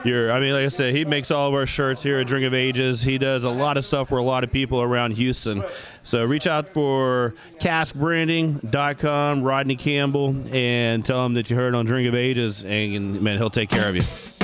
[0.04, 2.44] Your, I mean, like I said, he makes all of our shirts here at Drink
[2.46, 3.04] of Ages.
[3.04, 5.64] He does a lot of stuff for a lot of people around Houston.
[6.04, 12.08] So reach out for caskbranding.com, Rodney Campbell, and tell him that you heard on Drink
[12.08, 14.41] of Ages, and man, he'll take care of you.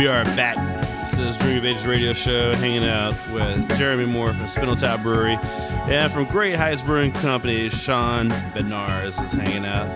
[0.00, 0.56] We are back.
[1.02, 5.02] This is Drink of Ages Radio Show, hanging out with Jeremy Moore from Spindle Tap
[5.02, 9.86] Brewery, and from Great Heights Brewing Company, Sean Bednarz is hanging out.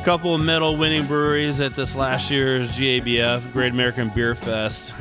[0.00, 4.94] A couple of medal winning breweries at this last year's GABF, Great American Beer Fest,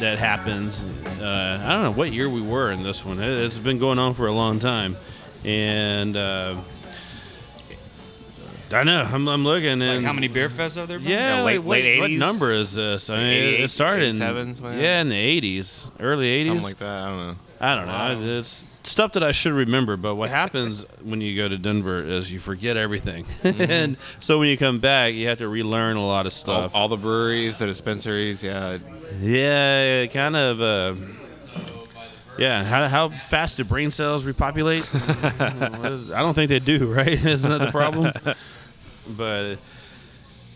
[0.00, 0.82] that happens.
[1.20, 3.20] Uh, I don't know what year we were in this one.
[3.20, 4.96] It- It's been going on for a long time,
[5.44, 6.56] and uh,
[8.74, 11.08] I know I'm, I'm looking and Like how many beer fests have there been?
[11.08, 12.18] yeah, Yeah, late- like, what, late what 80s?
[12.18, 13.08] number is this?
[13.10, 16.46] I mean, it- 88, it started in 87, something yeah, in the 80s, early 80s.
[16.60, 16.86] Something like that.
[17.60, 17.94] I don't know.
[17.94, 18.38] I don't know.
[18.40, 19.96] It's stuff that I should remember.
[19.96, 24.48] But what happens when you go to Denver is you forget everything, and so when
[24.48, 26.74] you come back, you have to relearn a lot of All, stuff.
[26.74, 28.78] all the breweries, the dispensaries, yeah.
[29.20, 30.60] yeah, it kind of.
[30.60, 30.94] Uh,
[32.36, 34.88] yeah, how, how fast do brain cells repopulate?
[34.92, 36.92] I don't think they do.
[36.92, 37.06] Right?
[37.24, 38.12] Isn't that the problem?
[39.06, 39.56] But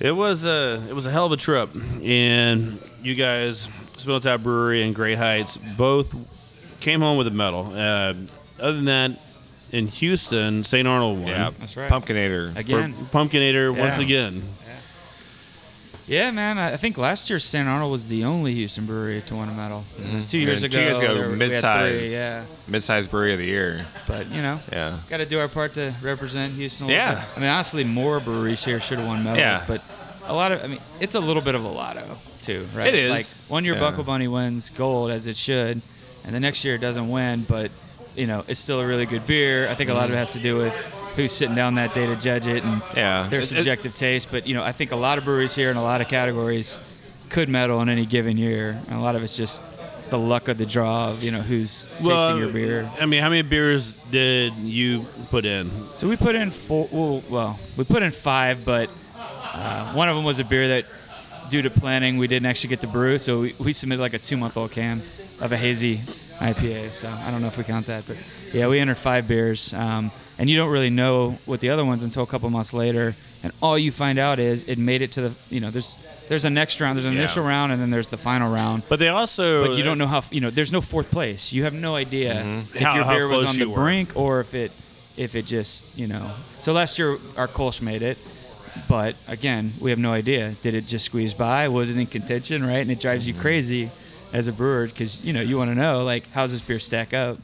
[0.00, 1.70] it was a it was a hell of a trip,
[2.02, 6.14] and you guys, Spindle Tap Brewery and Great Heights, both
[6.80, 7.72] came home with a medal.
[7.74, 8.14] Uh,
[8.60, 9.22] other than that,
[9.72, 10.86] in Houston, St.
[10.88, 11.28] Arnold won.
[11.28, 11.90] Yeah, That's right.
[11.90, 12.52] Pumpkinator.
[12.54, 12.94] For Again.
[13.12, 14.04] Pumpkinator once Yeah.
[14.04, 14.42] again.
[16.08, 16.56] Yeah, man.
[16.58, 19.84] I think last year Saint Arnold was the only Houston brewery to win a medal.
[20.00, 20.24] Mm-hmm.
[20.24, 23.86] Two years ago, Two years ago, were- mid-size, three, Yeah, mid-size brewery of the year.
[24.06, 24.98] but you know, Yeah.
[25.10, 26.86] got to do our part to represent Houston.
[26.86, 27.14] A little Yeah.
[27.16, 27.24] bit.
[27.36, 29.62] I mean, honestly, more breweries here should have won medals, Yeah.
[29.68, 29.82] but
[30.26, 30.64] a lot of.
[30.64, 32.88] I mean, it's a little bit of a lotto too, right?
[32.88, 33.10] It is.
[33.10, 33.80] Like one year Yeah.
[33.80, 35.82] Buckle Bunny wins gold as it should,
[36.24, 37.70] and the next year it doesn't win, but
[38.16, 39.68] you know, it's still a really good beer.
[39.68, 40.74] I think a lot of it has to do with
[41.16, 43.26] who's sitting down that day to judge it and Yeah.
[43.28, 44.28] their It- it- subjective taste.
[44.30, 46.80] But you know, I think a lot of breweries here in a lot of categories
[47.28, 49.62] could medal in any given year, and a lot of it's just
[50.10, 52.90] the luck of the draw of you know who's tasting your beer.
[53.00, 55.70] I mean, how many beers did you put in?
[55.94, 56.88] So we put in four.
[56.90, 58.88] Well, well we put in five, but
[59.54, 60.86] uh, one of them was a beer that,
[61.50, 63.18] due to planning, we didn't actually get to brew.
[63.18, 65.02] So we, we submitted like a two-month-old can
[65.40, 66.00] of a hazy
[66.40, 66.92] IPA.
[66.94, 68.16] So I don't know if we count that, but
[68.52, 72.02] yeah, we entered five beers, um, and you don't really know what the other ones
[72.02, 73.14] until a couple months later.
[73.42, 75.32] And all you find out is it made it to the.
[75.50, 75.96] You know, there's
[76.28, 77.20] there's a next round, there's an Yeah.
[77.20, 78.82] initial round, and then there's the final round.
[78.88, 79.66] But they also.
[79.68, 80.50] But you don't know how you know.
[80.50, 81.52] There's no fourth place.
[81.52, 82.78] You have no idea if Mm-hmm.
[82.84, 84.72] How- your beer was on the brink or if it
[85.16, 86.30] if it just you know.
[86.60, 88.18] So last year our Kolsch made it.
[88.88, 90.54] but again, we have no idea.
[90.62, 91.68] Did it just squeeze by?
[91.68, 92.64] Was it in contention?
[92.64, 93.90] Right, and it drives you crazy
[94.32, 97.14] as a brewer because you know you want to know like how's this beer stack
[97.14, 97.38] up.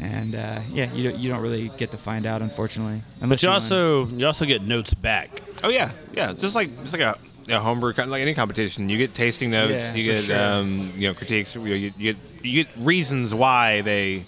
[0.00, 3.02] And uh, yeah, you don't, you don't really get to find out, unfortunately.
[3.18, 3.54] But Unless you win.
[3.54, 5.42] also you also get notes back.
[5.62, 6.32] Oh yeah, yeah.
[6.32, 7.18] Just like just like a,
[7.54, 10.36] a homebrew, co- like any competition, you get tasting notes, Yeah, you get sure.
[10.40, 14.24] um, you know critiques, you, you, you get you get reasons why they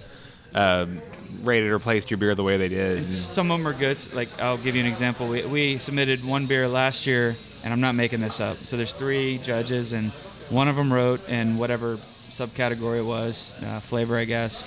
[0.55, 1.01] um,
[1.43, 2.99] rated or placed your beer the way they did.
[2.99, 3.99] And some of them are good.
[4.15, 5.27] Like I'll give you an example.
[5.27, 8.59] We, we submitted one beer last year, and I'm not making this up.
[8.59, 10.11] So there's three judges, and
[10.51, 14.67] one of them wrote in whatever subcategory it was, uh, flavor, I guess,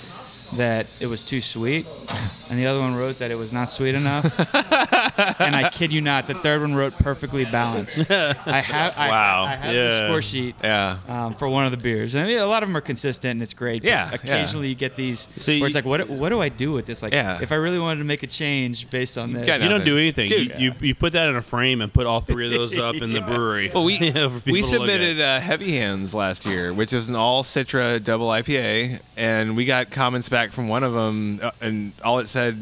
[0.54, 1.86] that it was too sweet,
[2.50, 4.24] and the other one wrote that it was not sweet enough.
[5.40, 8.10] and I kid you not, the third one wrote perfectly balanced.
[8.10, 9.44] I have I, Wow.
[9.44, 9.84] I have Yeah.
[9.88, 10.98] the score sheet yeah.
[11.08, 12.14] um, for one of the beers.
[12.14, 13.82] And I mean, a lot of them are consistent and it's great.
[13.82, 14.14] but Yeah, yeah.
[14.14, 17.02] Occasionally you get these See, where it's like, what, what do I do with this?
[17.02, 17.38] Like, Yeah.
[17.40, 19.96] if I really wanted to make a change based on this, Yeah, You don't do
[19.96, 20.28] anything.
[20.28, 20.52] Dude.
[20.58, 22.96] you, you you put that in a frame and put all three of those up
[22.96, 23.70] in the brewery.
[23.72, 27.16] Well, we we people to look submitted uh, Heavy Hands last year, which is an
[27.16, 31.92] all Citra double IPA, and we got comments back from one of them, uh, and
[32.04, 32.56] all it said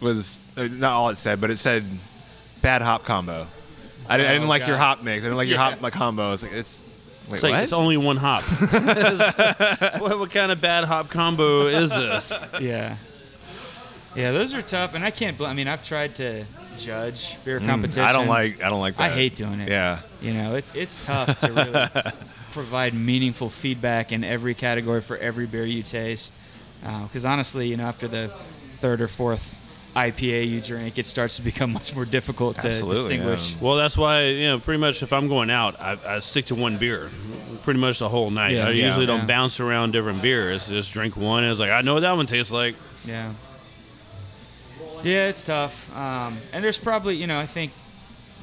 [0.00, 1.84] was uh, not all it said, but it said
[2.62, 3.46] bad hop combo.
[4.08, 4.96] I, didn't- I didn't Oh, like your God.
[4.98, 5.22] hop mix.
[5.22, 5.70] I didn't like your Yeah.
[5.70, 6.32] hop like combo.
[6.32, 6.86] It's like it's.
[7.28, 7.62] Wait, It's like what?
[7.62, 8.42] it's only one hop.
[10.00, 12.32] what, what kind of bad hop combo is this?
[12.60, 12.96] yeah,
[14.16, 14.94] yeah, those are tough.
[14.94, 15.38] And I can't.
[15.38, 16.44] Bl- I mean, I've tried to
[16.78, 18.04] judge beer Mm, competitions.
[18.04, 18.62] I don't like.
[18.64, 19.04] I don't like that.
[19.04, 19.68] I hate doing it.
[19.68, 20.00] Yeah.
[20.20, 22.12] You know, it's it's tough to really
[22.52, 26.34] provide meaningful feedback in every category for every beer you taste.
[26.80, 28.28] Because honestly, you know, after the
[28.78, 29.56] third or fourth
[29.96, 33.52] IPA you drink, it starts to become much more difficult to Absolutely, distinguish.
[33.52, 33.58] yeah.
[33.60, 36.54] Well, that's why you know pretty much if I'm going out, I, I stick to
[36.54, 37.10] one beer,
[37.62, 38.52] pretty much the whole night.
[38.54, 38.68] Yeah.
[38.68, 39.26] I Yeah, usually don't yeah.
[39.26, 40.68] bounce around different beers.
[40.68, 41.42] Just drink one.
[41.44, 42.76] And it's like I know what that one tastes like.
[43.04, 43.32] Yeah.
[45.02, 45.94] Yeah, it's tough.
[45.96, 47.72] Um, and there's probably, you know, I think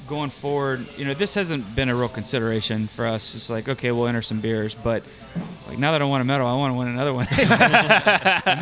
[0.08, 3.36] going forward, you know, this hasn't been a real consideration for us.
[3.36, 5.04] It's like, okay, we'll enter some beers, but
[5.68, 7.28] like now that I want a medal, I want to win another one.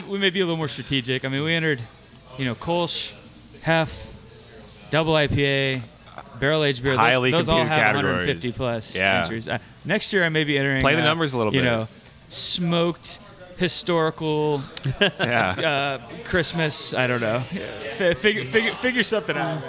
[0.10, 1.24] we may be a little more strategic.
[1.26, 1.80] I mean, we entered,
[2.38, 3.14] you know, Kolsch,
[3.62, 4.12] Hef,
[4.92, 5.82] Double IPA,
[6.40, 6.94] barrel aged beer.
[6.94, 8.28] Those- Highly those, all have categories.
[8.28, 9.22] 150 plus Yeah.
[9.24, 9.48] entries.
[9.48, 10.82] Uh, next year, I may be entering.
[10.82, 11.66] Play the uh, numbers a little you bit.
[11.66, 11.88] know,
[12.30, 13.20] smoked
[13.58, 14.62] historical
[15.20, 16.00] Yeah.
[16.02, 16.94] uh, Christmas.
[16.94, 17.42] I don't know.
[17.54, 19.62] F- figure, figure, figure something out.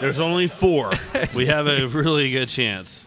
[0.00, 0.92] There's only four.
[1.34, 3.06] we have a really good chance.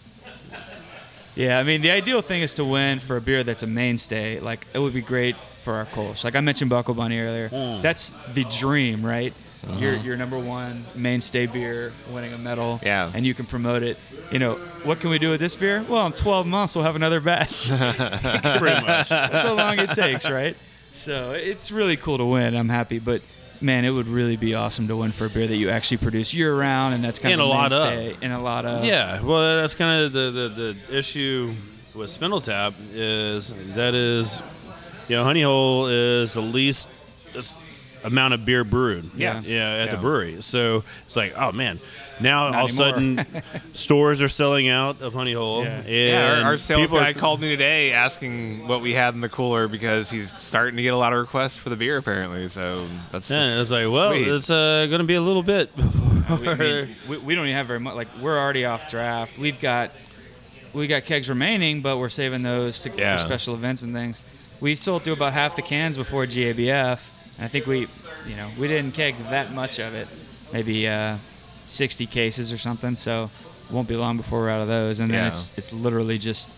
[1.36, 4.40] Yeah, I mean, the ideal thing is to win for a beer that's a mainstay.
[4.40, 6.24] Like, it would be great for our Kolsch.
[6.24, 7.50] Like I mentioned Buckle Bunny earlier.
[7.50, 7.82] Mm.
[7.82, 9.34] That's the dream, right?
[9.68, 9.80] Uh-huh.
[9.80, 12.80] Your, your number one mainstay beer, winning a medal.
[12.84, 13.12] Yeah.
[13.14, 13.98] And you can promote it.
[14.32, 15.84] You know, what can we do with this beer?
[15.90, 17.70] Well, in 12 months, we'll have another batch.
[17.70, 19.10] Pretty much.
[19.10, 20.56] That's how long it takes, right?
[20.92, 22.56] So it's really cool to win.
[22.56, 23.22] I'm happy, but
[23.62, 26.34] man, it would really be awesome to win for a beer that you actually produce
[26.34, 28.18] year round, and that's kind And of a lot of.
[28.24, 28.84] and a lot of.
[28.86, 31.54] Yeah, well, that's kind of the, the, the issue
[31.94, 34.42] with Spindle Tap is that is,
[35.08, 36.88] you know, Honey Hole is the least
[37.36, 37.54] s-
[38.06, 39.10] amount of beer brewed.
[39.16, 39.42] Yeah.
[39.42, 40.42] yeah, at the brewery.
[40.42, 41.80] So it's like, oh man,
[42.20, 43.26] now Not all of a sudden,
[43.74, 45.64] stores are selling out of Honey Hole.
[45.64, 45.78] Yeah.
[45.80, 49.22] And Yeah, our, our sales guy are- called me today asking what we had in
[49.22, 52.48] the cooler because he's starting to get a lot of requests for the beer apparently.
[52.50, 54.28] So that's Yeah, it's like, well, sweet.
[54.28, 55.72] it's uh, going to be a little bit.
[55.78, 57.96] we, I mean, we, we don't even have very much.
[57.96, 59.38] Like we're already off draft.
[59.38, 59.92] We've got
[60.74, 63.18] we got kegs remaining, but we're saving those to, Yeah.
[63.18, 64.22] for special events and things.
[64.62, 67.00] We sold through about half the cans before GABF,
[67.38, 67.88] and I think we,
[68.28, 70.08] you know, we didn't keg that much of it,
[70.54, 71.18] maybe uh,
[71.68, 72.96] 60 cases or something.
[72.96, 73.30] So
[73.70, 75.00] it won't be long before we're out of those.
[75.00, 75.28] And then Yeah.
[75.30, 76.52] it's it's literally just.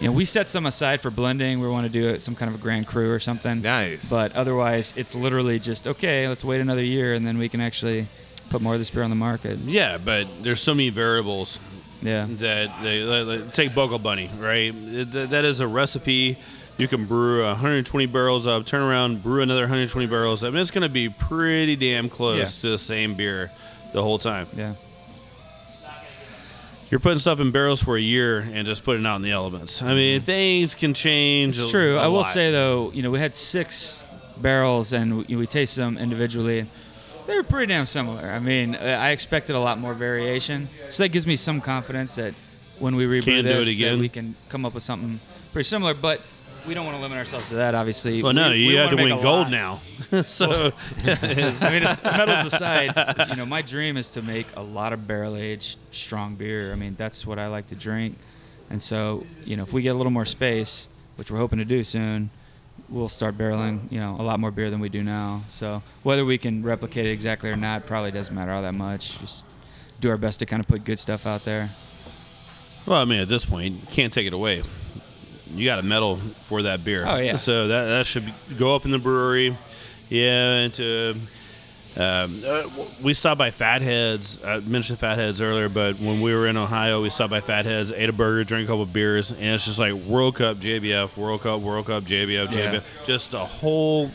[0.00, 1.60] You know, we set some aside for blending.
[1.60, 3.60] We want to do it some kind of a grand cru or something.
[3.60, 4.08] Nice.
[4.08, 6.26] But otherwise, it's literally just okay.
[6.26, 8.06] Let's wait another year, and then we can actually
[8.48, 9.58] put more of this beer on the market.
[9.58, 11.58] yeah, but there's so many variables
[12.02, 12.26] Yeah.
[12.38, 14.74] that they take Buckle Bunny, right?
[14.74, 16.38] It- th- that is a recipe.
[16.80, 20.42] You can brew 120 barrels up, turn around, brew another 120 barrels.
[20.44, 22.44] I mean, it's going to be pretty damn close Yeah.
[22.62, 23.50] to the same beer
[23.92, 24.46] the whole time.
[24.56, 24.74] Yeah.
[26.90, 29.30] You're putting stuff in barrels for a year and just putting it out in the
[29.30, 29.80] elements.
[29.80, 31.54] I mean, things can change.
[31.56, 31.62] Mm-hmm.
[31.64, 31.96] It's a- true.
[31.98, 34.02] I I will say though, you know, we had six
[34.38, 36.66] barrels and we, we tasted them individually.
[37.26, 38.28] They were pretty damn similar.
[38.30, 42.34] I mean, I expected a lot more variation, so that gives me some confidence that
[42.80, 45.20] when we rebrew Can do it this, that we can come up with something
[45.52, 45.94] pretty similar.
[45.94, 46.20] But
[46.70, 48.22] we don't want to limit ourselves to that, obviously.
[48.22, 49.50] Well, no, We- you we have to win gold lot.
[49.50, 49.80] now.
[50.22, 50.70] so,
[51.04, 52.92] I mean, it's, medals aside,
[53.30, 56.70] you know, my dream is to make a lot of barrel aged strong beer.
[56.70, 58.16] I mean, that's what I like to drink.
[58.70, 61.64] And so, you know, if we get a little more space, which we're hoping to
[61.64, 62.30] do soon,
[62.88, 65.42] we'll start barreling, you know, a lot more beer than we do now.
[65.48, 69.18] So whether we can replicate it exactly or not probably doesn't matter all that much.
[69.18, 69.44] Just
[69.98, 71.70] do our best to kind of put good stuff out there.
[72.86, 74.62] Well, I mean, at this point, you can't take it away.
[75.52, 77.04] You got a medal for that beer.
[77.06, 77.36] Oh, yeah.
[77.36, 79.56] So that that should be, go up in the brewery.
[80.08, 81.16] Yeah, and to,
[81.96, 82.68] um, uh,
[83.02, 84.42] we stopped by Fatheads.
[84.44, 88.08] I mentioned Fatheads earlier, but when we were in Ohio, we stopped by Fatheads, ate
[88.08, 91.60] a burger, drank a couple beers, and it's just like World Cup, JBF, World Cup,
[91.60, 92.72] World Cup, JBF, JBF.
[92.72, 92.80] Yeah.
[93.04, 94.10] Just a whole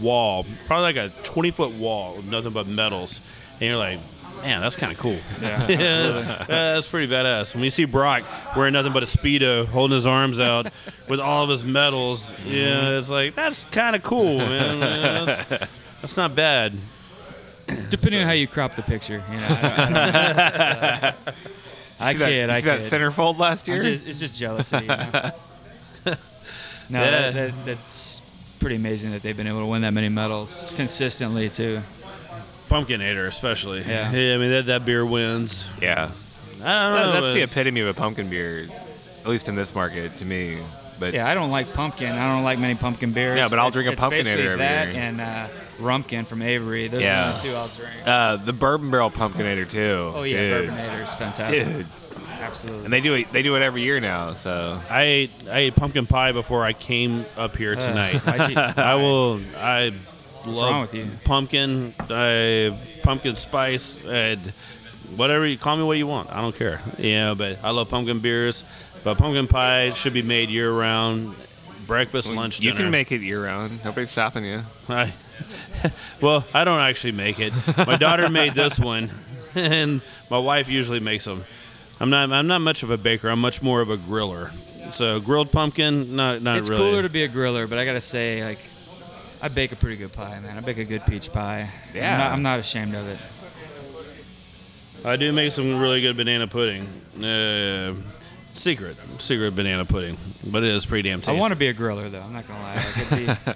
[0.00, 3.20] wall, probably like a 20 foot wall of nothing but medals.
[3.60, 4.00] And you're like,
[4.44, 5.18] man, that's kind of cool.
[5.40, 7.54] Yeah, Yeah, that's pretty badass.
[7.54, 8.24] When you see Brock
[8.56, 10.66] wearing nothing but a speedo, holding his arms out
[11.08, 12.98] with all of his medals, yeah, mm-hmm.
[12.98, 14.78] it's like that's kind of cool, man.
[14.78, 15.70] Yeah, That's,
[16.00, 16.74] that's not bad.
[17.88, 19.46] Depending on how you crop the picture, you know.
[19.48, 21.36] I, don't- I, don't-
[22.00, 23.82] I See that- kid, I see that centerfold last year?
[23.82, 24.76] just- it's just jealousy.
[24.80, 25.30] You know?
[26.04, 26.12] no,
[27.00, 27.10] Yeah.
[27.30, 28.20] that, that, that's
[28.58, 31.82] pretty amazing that they've been able to win that many medals consistently too.
[32.74, 33.80] Pumpkinator, especially.
[33.82, 34.10] Yeah.
[34.12, 35.70] yeah I mean that that beer wins.
[35.80, 36.10] Yeah.
[36.62, 37.12] I don't know.
[37.20, 38.66] That's the epitome of a pumpkin beer,
[39.22, 40.58] at least in this market to me.
[40.98, 42.10] But Yeah, I don't like pumpkin.
[42.12, 43.36] I don't like many pumpkin beers.
[43.36, 45.02] Yeah, but I'll It's- drink a it's Pumpkinator basically every that year.
[45.02, 45.46] and uh,
[45.80, 46.88] Rumpkin from Avery.
[46.88, 47.30] Those Yeah.
[47.30, 47.90] are the two I'll drink.
[48.06, 50.12] uh, the bourbon barrel pumpkinator too.
[50.14, 50.70] Oh yeah, dude.
[50.70, 51.64] Bourbonnator is fantastic.
[51.66, 51.86] Dude.
[52.40, 52.84] Absolutely.
[52.84, 53.32] And they do it.
[53.32, 54.34] They do it every year now.
[54.34, 58.16] So I ate I ate pumpkin pie before I came up here tonight.
[58.24, 59.40] why'd you- I will.
[59.56, 59.92] I
[60.46, 61.08] love wrong with you?
[61.24, 61.94] pumpkin.
[62.10, 64.52] I pumpkin spice and
[65.16, 66.30] whatever you call me what you want.
[66.30, 66.80] I don't care.
[66.98, 68.64] Yeah, but I love pumpkin beers.
[69.02, 71.34] But pumpkin pie should be made year round.
[71.86, 72.66] Breakfast, lunch, dinner.
[72.66, 72.84] you dinner.
[72.84, 73.84] can make it year round.
[73.84, 74.62] Nobody's stopping you.
[74.88, 75.12] I,
[76.18, 77.52] well, I don't actually make it.
[77.76, 79.10] My daughter made this one,
[79.54, 81.44] and my wife usually makes them.
[82.00, 82.32] I'm not.
[82.32, 83.28] I'm not much of a baker.
[83.28, 84.50] I'm much more of a griller.
[84.92, 86.82] So grilled pumpkin, not not it's really.
[86.82, 88.60] It's cooler to be a griller, but I gotta say, like,
[89.44, 90.56] I bake a pretty good pie, man.
[90.56, 91.68] I bake a good peach pie.
[91.92, 92.14] Yeah.
[92.14, 93.18] I'm not, I'm not ashamed of it.
[95.06, 96.86] I do make some really good banana pudding.
[97.22, 97.92] Uh,
[98.54, 100.16] secret, secret banana pudding,
[100.46, 101.36] but it is pretty damn tasty.
[101.36, 102.22] I want to be a griller though.
[102.22, 102.82] I'm not gonna lie.
[102.96, 103.54] Like, be,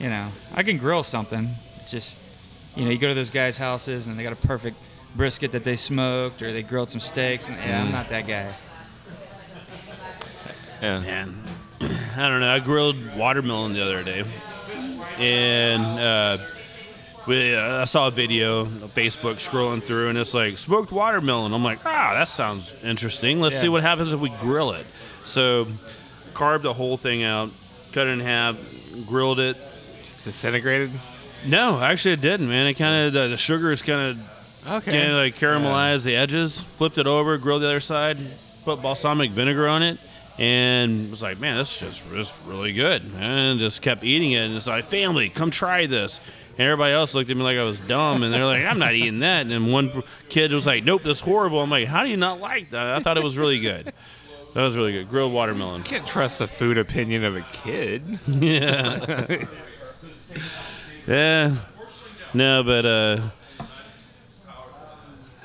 [0.04, 1.48] you know, I can grill something.
[1.80, 2.18] It's just,
[2.76, 4.76] you know, you go to those guys' houses and they got a perfect
[5.16, 8.54] brisket that they smoked or they grilled some steaks, and yeah, I'm not that guy.
[10.82, 11.00] Yeah.
[11.00, 11.42] Man,
[11.80, 12.54] I don't know.
[12.54, 14.24] I grilled watermelon the other day,
[15.18, 16.38] and uh,
[17.26, 21.52] we, uh, I saw a video on Facebook scrolling through, and it's like smoked watermelon.
[21.54, 23.40] I'm like, ah, that sounds interesting.
[23.40, 23.62] Let's Yeah.
[23.62, 24.86] see what happens if we grill it.
[25.24, 25.66] So,
[26.34, 27.50] carved the whole thing out,
[27.92, 28.56] cut it in half,
[29.06, 29.56] grilled it.
[30.22, 30.90] Disintegrated.
[31.46, 32.66] No, actually, it didn't, man.
[32.66, 34.30] It kind of the, the sugar is kind of
[34.78, 34.92] Okay.
[34.92, 38.16] kind of like caramelized the edges, flipped it over, grilled the other side,
[38.64, 39.98] put balsamic vinegar on it,
[40.38, 43.02] and was like, man, this is just, just really good.
[43.18, 44.46] And just kept eating it.
[44.46, 46.18] And it's like, family, come try this.
[46.52, 48.94] And everybody else looked at me like I was dumb, and they're like, I'm not
[48.94, 49.46] eating that.
[49.46, 51.60] And one kid was like, nope, that's horrible.
[51.60, 52.90] I'm like, how do you not like that?
[52.92, 53.92] I thought it was really good.
[54.54, 55.08] That was really good.
[55.08, 55.82] Grilled watermelon.
[55.82, 58.20] Can't trust the food opinion of a kid.
[58.28, 59.44] Yeah.
[61.06, 61.56] yeah.
[62.32, 63.20] No, but uh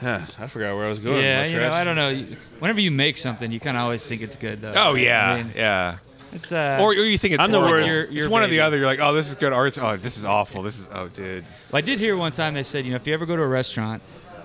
[0.03, 1.23] ah, I forgot where I was going.
[1.23, 1.71] yeah, you know.
[1.71, 2.09] I don't know.
[2.09, 4.73] You- Whenever you make something, you kind of always think it's good though.
[4.75, 5.01] Oh right?
[5.03, 5.97] yeah, I mean, yeah.
[6.33, 7.77] it's uh, Or, or you think it's I'm the horrible.
[7.87, 7.89] worst.
[7.89, 8.59] Your- it's your one or the baby.
[8.61, 8.77] other.
[8.77, 10.61] You're like, oh, this is good, or it's oh, this is awful.
[10.61, 11.45] This is oh, dude.
[11.71, 13.41] Well, I did hear one time they said, you know, if you ever go to
[13.43, 14.01] a restaurant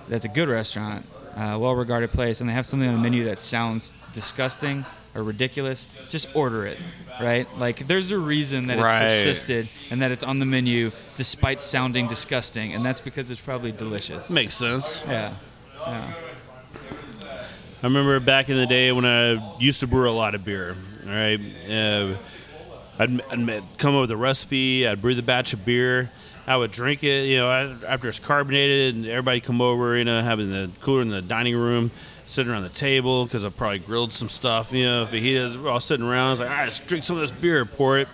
[0.07, 3.41] that's a good restaurant, uh, well-regarded place, and they have something on the menu that
[3.41, 4.85] sounds disgusting
[5.15, 6.77] or ridiculous, just order it,
[7.21, 7.47] right?
[7.57, 9.05] Like, there's a reason that Right.
[9.05, 13.39] it's persisted and that it's on the menu despite sounding disgusting, and that's because it's
[13.41, 14.29] probably delicious.
[14.29, 15.03] Makes sense.
[15.07, 15.31] Yeah.
[15.87, 16.13] Yeah.
[17.83, 20.75] I remember back in the day when I used to brew a lot of beer.
[21.05, 21.39] All right,
[21.69, 22.15] uh,
[22.97, 24.87] I'd, I'd come up with a recipe.
[24.87, 26.09] I'd brew the batch of beer.
[26.47, 27.25] I would drink it.
[27.27, 29.95] You know, I- after it's carbonated, and everybody come over.
[29.97, 31.91] You know, having the cooler in the dining room,
[32.25, 34.71] sitting around the table because I probably grilled some stuff.
[34.71, 35.61] You know, fajitas.
[35.61, 36.27] We're all sitting around.
[36.27, 37.65] I was like, all right, let's drink some of this beer.
[37.65, 38.07] Pour it.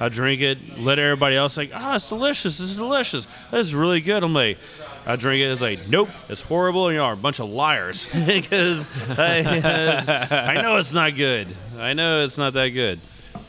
[0.00, 0.78] I drink it.
[0.78, 2.58] Let everybody else like, oh, it's delicious.
[2.58, 3.26] This is delicious.
[3.50, 4.22] This is really good.
[4.22, 4.58] I'm like,
[5.04, 5.46] I drink it.
[5.46, 6.92] It's like, nope, it's horrible.
[6.92, 8.88] Y'all are a bunch of liars because
[9.18, 11.48] I, I know it's not good.
[11.78, 13.00] I know it's not that good.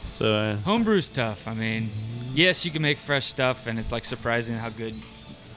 [0.10, 1.48] So uh, Homebrew's tough.
[1.48, 1.90] I mean,
[2.34, 4.96] yes, you can make fresh stuff, and it's like surprising how good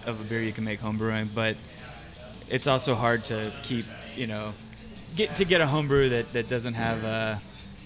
[0.06, 1.56] of a beer you can make homebrewing, but
[2.50, 3.86] it's also hard to keep,
[4.16, 4.52] you know,
[5.16, 7.34] get to get a homebrew that, that doesn't have uh,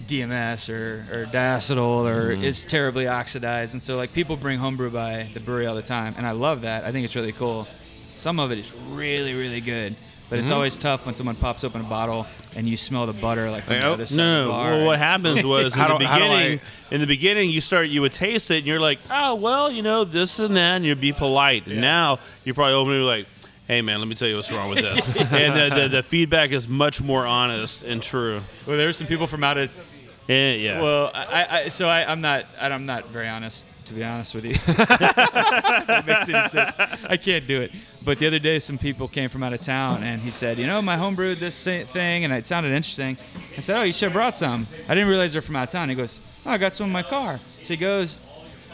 [0.05, 3.73] DMS or, or diacetyl or is terribly oxidized.
[3.73, 6.61] And so, like, people bring homebrew by the brewery all the time, and I love
[6.61, 6.83] that.
[6.83, 7.67] I think it's really cool.
[8.07, 9.95] Some of it is really, really good.
[10.29, 13.49] But it's always tough when someone pops open a bottle and you smell the butter
[13.49, 14.71] like from Like, the oh, other side no, of the bar.
[14.71, 16.59] Well, what happens was in the do- how do beginning.
[16.91, 19.81] In the beginning, you start, you would taste it, and you're like, oh well, you
[19.81, 21.67] know, this and that, and you'd be polite.
[21.67, 23.25] And now you're probably opening like,
[23.67, 25.05] hey man, let me tell you what's wrong with this.
[25.31, 28.41] and the, the, the feedback is much more honest and true.
[28.65, 29.93] Well, there were some people from out of.
[30.29, 30.81] And, yeah.
[30.81, 34.45] Well, I, I so I, I'm not I'm not very honest to be honest with
[34.45, 34.53] you.
[34.75, 36.75] that makes any sense.
[36.77, 37.71] I can't do it.
[38.03, 40.67] But the other day, some people came from out of town, and he said, "You
[40.67, 43.17] know, my home brewed this thing, and it sounded interesting."
[43.55, 45.69] I said, "Oh, you should have brought some." I didn't realize they're from out of
[45.69, 45.87] town.
[45.87, 48.21] He goes, "Oh, I got some in my car." So he goes,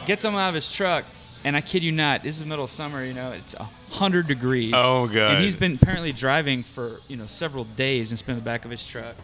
[0.06, 1.06] gets some out of his truck,
[1.44, 3.04] and I kid you not, this is the middle of summer.
[3.04, 3.56] You know, it's
[3.94, 4.74] hundred degrees.
[4.76, 5.32] Oh, good.
[5.32, 8.66] And he's been apparently driving for you know several days and spent in the back
[8.66, 9.16] of his truck.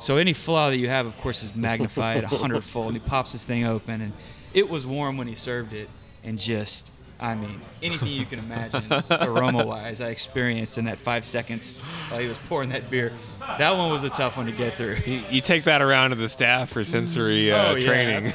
[0.00, 2.88] So any flaw that you have, of course, is magnified a hundredfold.
[2.94, 4.12] And he pops this thing open, and
[4.54, 5.88] it was warm when he served it,
[6.22, 11.74] and just, I mean, anything you can imagine aroma-wise, I experienced in that five seconds
[12.10, 13.12] while he was pouring that beer.
[13.58, 14.98] That one was a tough one to get through.
[15.04, 18.32] You, you take that around to the staff for sensory uh, Oh, yeah, training.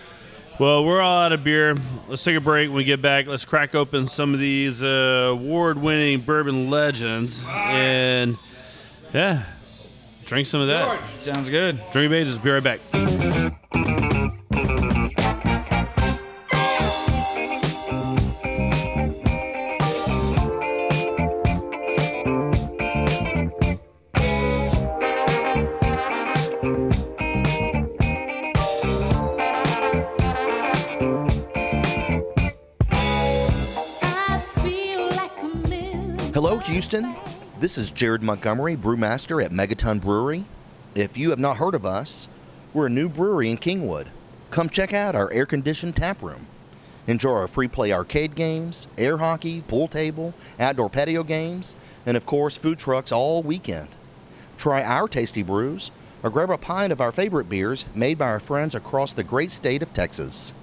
[0.60, 1.74] Well, we're all out of beer.
[2.06, 2.68] Let's take a break.
[2.68, 8.36] When we get back, let's crack open some of these uh, award-winning bourbon legends, and
[9.14, 9.46] yeah,
[10.26, 11.00] drink some of that.
[11.18, 11.80] Sounds good.
[11.92, 12.36] Drink of ages.
[12.36, 13.99] Be right back.
[37.70, 40.44] This is Jared Montgomery, brewmaster at Megaton Brewery.
[40.96, 42.28] If you have not heard of us,
[42.74, 44.08] we're a new brewery in Kingwood.
[44.50, 46.48] Come check out our air conditioned tap room.
[47.06, 52.26] Enjoy our free play arcade games, air hockey, pool table, outdoor patio games, and of
[52.26, 53.90] course, food trucks all weekend.
[54.58, 55.92] Try our tasty brews
[56.24, 59.52] or grab a pint of our favorite beers made by our friends across the great
[59.52, 60.54] state of Texas.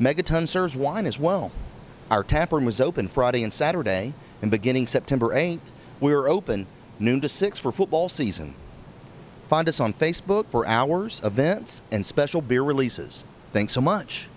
[0.00, 1.52] Megaton serves wine as well.
[2.10, 5.60] Our tap room is open Friday and Saturday, and beginning September 8th,
[6.00, 6.66] we are open
[6.98, 8.54] noon to 6 for football season.
[9.48, 13.24] Find us on Facebook for hours, events, and special beer releases.
[13.52, 14.28] Thanks so much.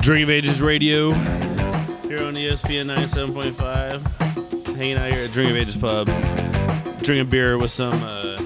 [0.00, 4.76] Drink of Ages Radio here on ESPN 97.5.
[4.76, 6.06] Hanging out here at Drink of Ages Pub.
[7.02, 8.38] Drinking beer with some uh,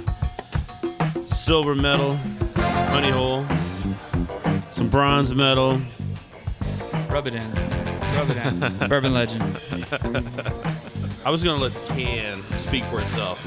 [1.29, 2.17] silver medal,
[2.57, 3.45] honey hole,
[4.95, 5.81] bronze medal.
[7.09, 7.55] Rub it in.
[8.15, 8.61] Rub it in.
[8.89, 9.61] Bourbon legend.
[11.25, 13.41] I was going to let the can speak for itself.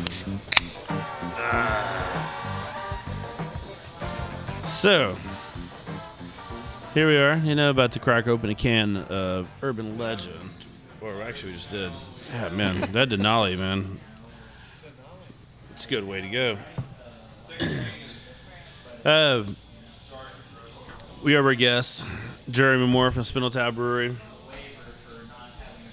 [4.68, 5.16] So,
[6.94, 10.36] here we are, you know, about to crack open a can of Bourbon Legend.
[11.00, 11.94] Or actually, we just did.
[12.30, 14.02] Yeah, man, that Denali, man.
[15.72, 16.58] It's a good way to go.
[19.06, 19.44] uh,
[21.24, 22.06] we have our guests,
[22.50, 24.16] Jeremy Moore from Spindle Tap Brewery.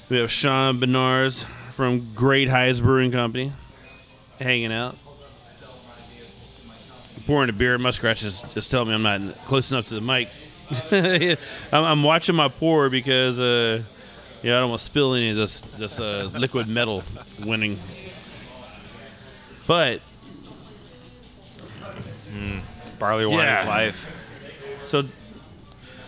[0.09, 3.53] We have Sean Bednarz from Great Heights Brewing Company
[4.39, 4.97] hanging out.
[7.27, 7.79] Pouring a beer.
[7.79, 10.29] Muskrat just, just telling me I'm not close enough to the mic.
[11.73, 13.83] I'm, I'm watching my pour because uh,
[14.43, 17.03] yeah, I don't want to spill any of this this uh, liquid metal
[17.45, 17.79] winning.
[19.67, 20.03] But
[22.99, 23.61] Barley wine Yeah.
[23.63, 24.14] is life.
[24.87, 25.05] So,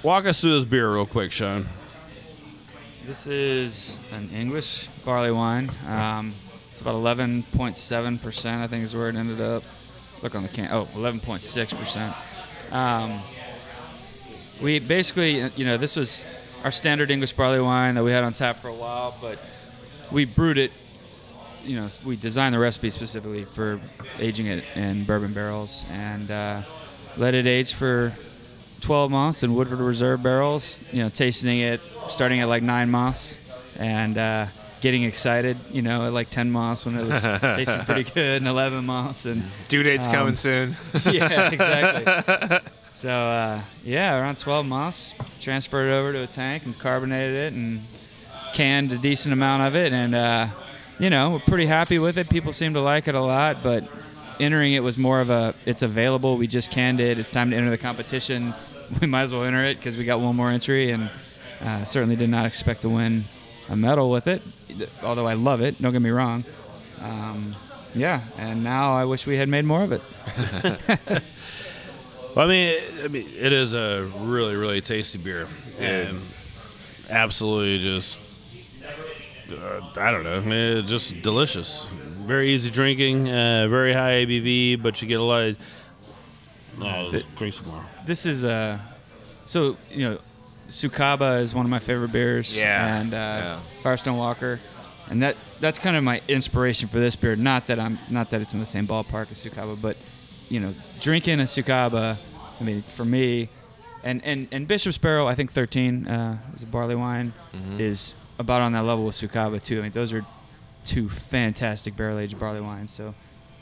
[0.03, 1.67] walk us through this beer real quick, Sean.
[3.07, 5.71] This is an English barley wine.
[5.89, 6.35] Um,
[6.71, 9.63] it's about 11.7%, I think is where it ended up.
[10.23, 10.69] Look on the can.
[10.73, 12.15] Oh, 11.6%.
[12.73, 13.21] Um,
[14.61, 16.25] we basically, you know, this was
[16.65, 19.39] our standard English barley wine that we had on tap for a while, but
[20.11, 20.73] we brewed it.
[21.65, 23.81] You know, we designed the recipe specifically for
[24.19, 26.63] aging it in bourbon barrels and uh,
[27.17, 28.13] let it age for
[28.81, 33.39] 12 months in Woodford Reserve barrels, you know, tasting it starting at like nine months
[33.79, 34.47] and uh,
[34.81, 38.49] getting excited, you know, at like 10 months when it was tasting pretty good and
[38.49, 39.27] 11 months.
[39.27, 40.77] And Due date's um, coming soon.
[41.11, 42.71] yeah, exactly.
[42.93, 47.53] So, uh, yeah, around 12 months, transferred it over to a tank and carbonated it
[47.53, 47.83] and
[48.55, 49.93] canned a decent amount of it.
[49.93, 50.49] And, uh,
[50.99, 52.31] you know, we're pretty happy with it.
[52.31, 53.85] People seem to like it a lot, but
[54.41, 56.37] entering it was more of a it's available.
[56.37, 57.19] We just canned it.
[57.19, 58.55] It's time to enter the competition.
[59.01, 61.11] We might as well enter it because we got one more entry, and
[61.61, 63.25] uh, certainly did not expect to win
[63.69, 64.43] a medal with it.
[65.03, 66.45] Although I love it, don't get me wrong.
[67.03, 67.57] Um,
[67.97, 71.23] yeah, and now I wish we had made more of it.
[72.37, 75.49] Well, I mean, it, I mean, it is a really, really tasty beer,
[75.81, 76.21] and
[77.09, 78.21] absolutely just,
[79.51, 81.89] uh, I don't know, man, it's just delicious.
[82.27, 85.57] Very easy drinking, uh, very high ABV, but you get a lot of
[86.79, 87.85] No, drink some more.
[88.05, 88.79] This is uh,
[89.45, 90.19] so you know,
[90.69, 92.59] Sucaba is one of my favorite beers.
[92.59, 93.59] Yeah, and uh, yeah.
[93.83, 94.59] Firestone Walker,
[95.09, 97.37] and that that's kind of my inspiration for this beer.
[97.37, 99.97] Not that I'm not that it's in the same ballpark as Sucaba, but
[100.49, 102.17] you know, drinking a Sucaba.
[102.61, 103.49] I mean, for me,
[104.03, 107.79] and and and Bishop's Barrel, I think 13 uh, is a barley wine, Mhm.
[107.81, 109.79] is about on that level with Sucaba too.
[109.79, 110.25] I mean, those are
[110.87, 112.93] two fantastic barrel aged barley wines.
[112.93, 113.15] So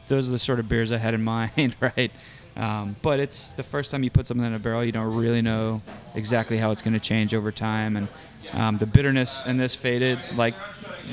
[0.07, 2.13] those are the sort of beers I had in mind, right?
[2.57, 5.43] Um, but it's the first time you put something in a barrel, you don't really
[5.43, 5.83] know
[6.15, 7.97] exactly how it's going to change over time.
[7.97, 8.09] And
[8.53, 10.55] um, the bitterness in this faded like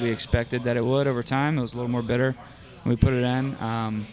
[0.01, 1.57] we expected that it would over time.
[1.57, 2.35] It was a little more bitter
[2.83, 3.55] when we put it in.
[3.59, 4.05] Um,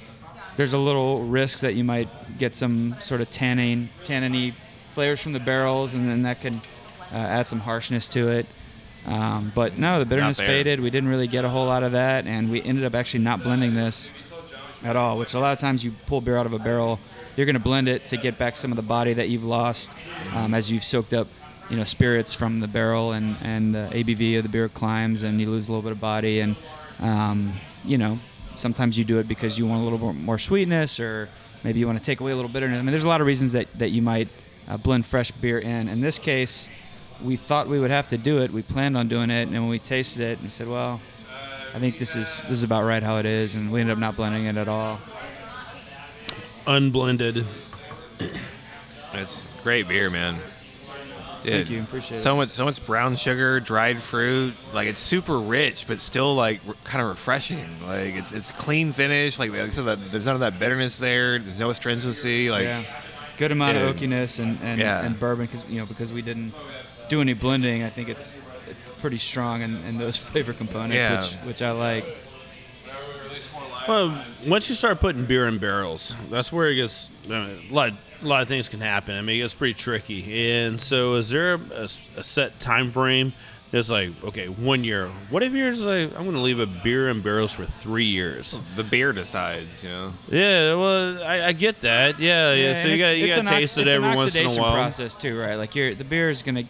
[0.56, 4.52] there's a little risk that you might get some sort of tannin, tanniny
[4.94, 6.60] flavors from the barrels, and then that can
[7.12, 8.46] uh, add some harshness to it.
[9.08, 10.80] Um, but no, the bitterness faded.
[10.80, 13.42] We didn't really get a whole lot of that, and we ended up actually not
[13.42, 14.12] blending this
[14.84, 15.16] at all.
[15.18, 17.00] Which a lot of times you pull beer out of a barrel,
[17.34, 19.92] you're going to blend it to get back some of the body that you've lost
[20.34, 21.26] um, as you've soaked up,
[21.70, 25.40] you know, spirits from the barrel, and and the ABV of the beer climbs, and
[25.40, 26.54] you lose a little bit of body, and
[27.00, 27.54] um,
[27.86, 28.18] you know,
[28.56, 31.30] sometimes you do it because you want a little more, more sweetness, or
[31.64, 32.78] maybe you want to take away a little bitterness.
[32.78, 34.28] I mean, there's a lot of reasons that that you might
[34.68, 35.88] uh, blend fresh beer in.
[35.88, 36.68] In this case,
[37.24, 38.50] we thought we would have to do it.
[38.52, 41.00] We planned on doing it, and when we tasted it, we said, "Well,
[41.74, 43.98] I think this is this is about right how it is," and we ended up
[43.98, 44.98] not blending it at all.
[46.66, 47.44] Unblended.
[49.14, 50.34] It's great beer, man.
[51.42, 52.36] Dude, Thank you, appreciate so it.
[52.36, 54.52] much, so much brown sugar, dried fruit.
[54.74, 57.66] Like it's super rich, but still like re- kind of refreshing.
[57.86, 59.38] Like it's it's clean finish.
[59.38, 61.38] Like so that there's none of that bitterness there.
[61.38, 62.50] There's no astringency.
[62.50, 62.84] Like yeah,
[63.38, 65.02] good amount of oakiness and and, Yeah.
[65.04, 66.52] and bourbon because you know because we didn't
[67.08, 67.82] do any blending.
[67.82, 68.34] I think it's
[69.00, 71.20] pretty strong in, in those flavor components, Yeah.
[71.20, 72.04] which which I like.
[73.86, 77.74] Well, once you start putting beer in barrels, that's where it gets I mean, a
[77.74, 77.92] lot.
[78.20, 79.16] A lot of things can happen.
[79.16, 80.50] I mean, it gets pretty tricky.
[80.50, 83.32] And so, is there a, a set time frame?
[83.70, 85.06] That's like, okay, one year.
[85.30, 88.06] What if you're just like, I'm going to leave a beer in barrels for three
[88.06, 88.58] years?
[88.74, 90.12] the beer decides, you know.
[90.30, 92.18] Yeah, well, I, I get that.
[92.18, 92.74] Yeah, yeah.
[92.82, 94.46] so you got it's- you got an to ox- taste it every once in a
[94.46, 94.72] oxidation while.
[94.74, 95.54] process too, right?
[95.54, 96.64] Like you're, the beer is going to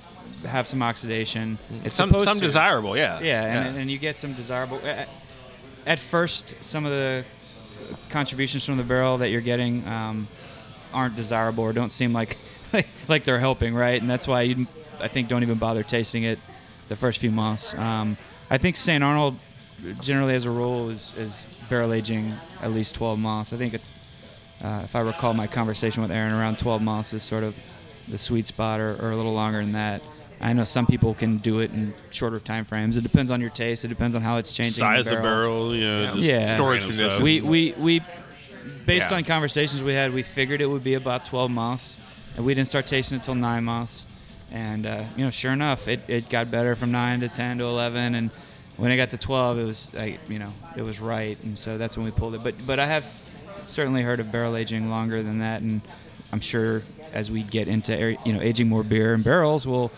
[0.47, 1.59] have some oxidation.
[1.85, 2.45] It's Some- supposed some to.
[2.45, 3.21] desirable, yeah.
[3.21, 3.81] Yeah, and, Yeah.
[3.83, 4.81] and you get some desirable.
[4.85, 5.09] At,
[5.87, 7.25] at first, some of the
[8.11, 10.29] contributions from the barrel that you're getting um,
[10.93, 12.37] aren't desirable or don't seem like
[13.09, 14.01] like they're helping, right?
[14.01, 14.67] And that's why you,
[15.01, 16.39] I think, don't even bother tasting it
[16.89, 17.75] the first few months.
[17.77, 18.17] Um,
[18.51, 19.03] I think St.
[19.03, 19.37] Arnold,
[20.01, 22.33] generally as a rule, is, is barrel aging
[22.63, 23.53] at least 12 months.
[23.53, 23.83] I think, it,
[24.63, 27.59] uh, if I recall my conversation with Aaron, around 12 months is sort of
[28.09, 30.03] the sweet spot, or, or a little longer than that.
[30.41, 32.97] I know some people can do it in shorter time frames.
[32.97, 33.85] It depends on your taste.
[33.85, 34.85] It depends on how it's changing.
[34.85, 36.55] in the Size of barrel, you know, just yeah.
[36.55, 37.21] storage conditions.
[37.21, 38.01] We we we
[38.87, 39.17] based Yeah.
[39.17, 41.99] on conversations we had, we figured it would be about 12 months,
[42.37, 44.07] and we didn't start tasting it until nine months.
[44.51, 47.65] And uh, you know, sure enough, it, it got better from nine to 10 to
[47.65, 48.31] 11, and
[48.77, 51.77] when it got to 12, it was like you know, it was right, and so
[51.79, 52.43] that's when we pulled it.
[52.45, 53.05] But but I have
[53.67, 55.81] certainly heard of barrel aging longer than that, and
[56.33, 56.83] I'm sure
[57.13, 59.91] as we get into you know aging more beer in barrels, we'll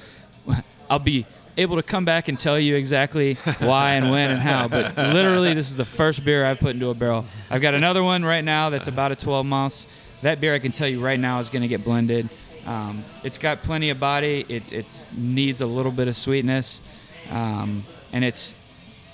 [0.91, 1.24] I'll be
[1.57, 4.66] able to come back and tell you exactly why and when and how.
[4.66, 7.24] But literally, this is the first beer I've put into a barrel.
[7.49, 9.86] I've got another one right now that's about a 12 months.
[10.22, 12.28] That beer I can tell you right now is going to get blended.
[12.66, 14.45] Um, it's got plenty of body.
[14.49, 16.82] It it's needs a little bit of sweetness,
[17.30, 18.55] um, and it's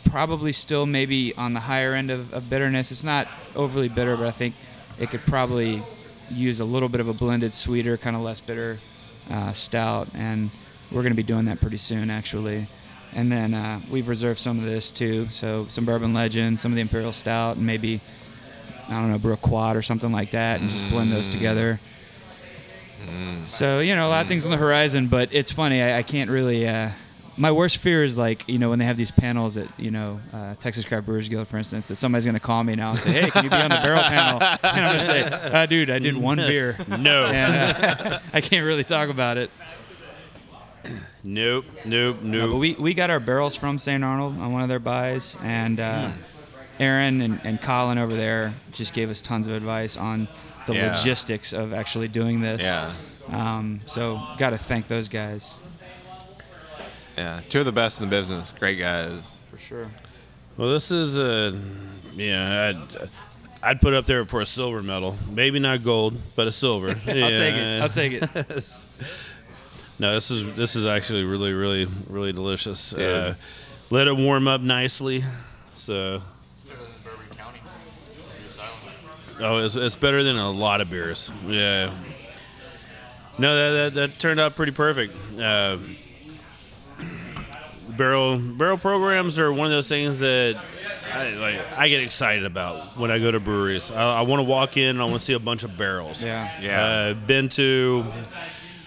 [0.07, 2.91] probably still maybe on the higher end of, of bitterness.
[2.91, 4.55] It's not overly bitter, but I think
[4.99, 5.83] it could probably
[6.31, 8.79] use a little bit of a blended, sweeter, kind of less bitter
[9.31, 10.51] uh, stout, and
[10.97, 12.67] we're going to be doing that pretty soon, actually.
[13.15, 16.77] And then uh, we've reserved some of this too, so some Bourbon Legend, some of
[16.77, 18.01] the Imperial Stout, and maybe
[18.89, 21.79] I don't know, brew a quad or something like that, and just blend those together.
[23.47, 25.83] So you know, a lot of things on the horizon, but it's funny.
[25.83, 26.67] I, I can't really.
[26.67, 26.91] Uh,
[27.39, 30.21] my worst fear is like you know when they have these panels at you know
[30.33, 32.99] uh, Texas Craft Brewers Guild, for instance, that somebody's going to call me now and
[32.99, 35.67] say, "Hey, can you be on the barrel panel?" And I'm going to say, uh,
[35.67, 37.27] "Dude, I did one beer." No.
[37.27, 39.51] and, uh, I can't really talk about it.
[41.25, 42.51] Nope, nope, No, nope.
[42.53, 44.03] but we, we got our barrels from St.
[44.05, 46.21] Arnold on one of their buys, and uh, Hmm.
[46.79, 50.29] Aaron and, and Colin over there just gave us tons of advice on
[50.67, 50.91] the Yeah.
[50.93, 52.63] logistics of actually doing this.
[52.63, 52.93] Yeah.
[53.31, 55.59] Um, so got to thank those guys.
[57.17, 58.53] Yeah, two of the best in the business.
[58.53, 59.41] Great guys.
[59.51, 59.89] For sure.
[60.59, 61.59] Well, this is a
[62.15, 62.75] yeah.
[62.75, 63.09] I'd,
[63.63, 65.17] I'd put up there for a silver medal.
[65.31, 66.91] Maybe not gold, but a silver.
[67.07, 67.83] I'll take it.
[67.83, 68.87] I'll take it.
[69.99, 72.91] no, this is this is actually really, really, really delicious.
[72.91, 73.01] Dude.
[73.01, 73.35] Uh,
[73.91, 75.25] let it warm up nicely.
[75.77, 76.21] So
[76.55, 77.61] It's better than Bourbon County.
[79.41, 81.31] Oh, it's, it's better than a lot of beers.
[81.47, 81.91] Yeah.
[83.39, 85.15] No, that, that, that turned out pretty perfect.
[85.39, 85.77] Uh,
[87.91, 90.61] barrel barrel programs are one of those things that
[91.13, 93.91] I, like, I get excited about when I go to breweries.
[93.91, 96.25] I, I want to walk in and I want to see a bunch of barrels.
[96.25, 96.51] Yeah.
[96.61, 96.85] Yeah.
[96.85, 98.05] Uh, been to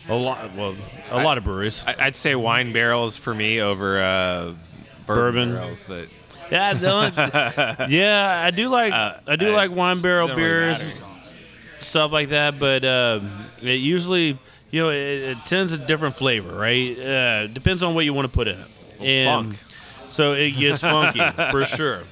[0.10, 0.76] a lot, well,
[1.12, 1.84] a lot of breweries.
[1.88, 4.54] I, I'd say wine barrels for me over uh,
[5.06, 5.54] bourbon, Bourbon.
[5.54, 6.08] barrels, but
[6.52, 10.88] Yeah, yeah, I do like I do Uh, I- like wine barrel really beers,
[11.80, 12.60] stuff like that.
[12.60, 13.20] But uh,
[13.62, 14.38] it usually,
[14.72, 16.98] you know, it, it tends a different flavor, right?
[17.00, 18.68] Uh, depends on what you want to put in it,
[19.02, 19.60] and funk.
[20.12, 21.20] so it gets funky
[21.52, 22.04] for sure.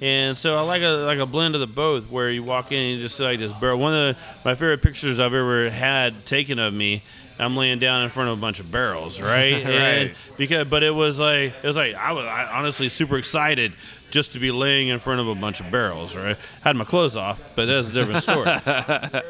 [0.00, 2.78] And so I like a like a blend of the both, where you walk in
[2.78, 3.78] and you just see like this barrel.
[3.78, 7.02] One of the, my favorite pictures I've ever had taken of me.
[7.38, 9.54] I'm laying down in front of a bunch of barrels, right?
[9.64, 10.16] And Right.
[10.36, 13.72] because, but it was like it was like I was I honestly super excited
[14.10, 16.36] just to be laying in front of a bunch of barrels, right?
[16.62, 18.46] Had my clothes off, but that's a different story.
[18.48, 19.22] I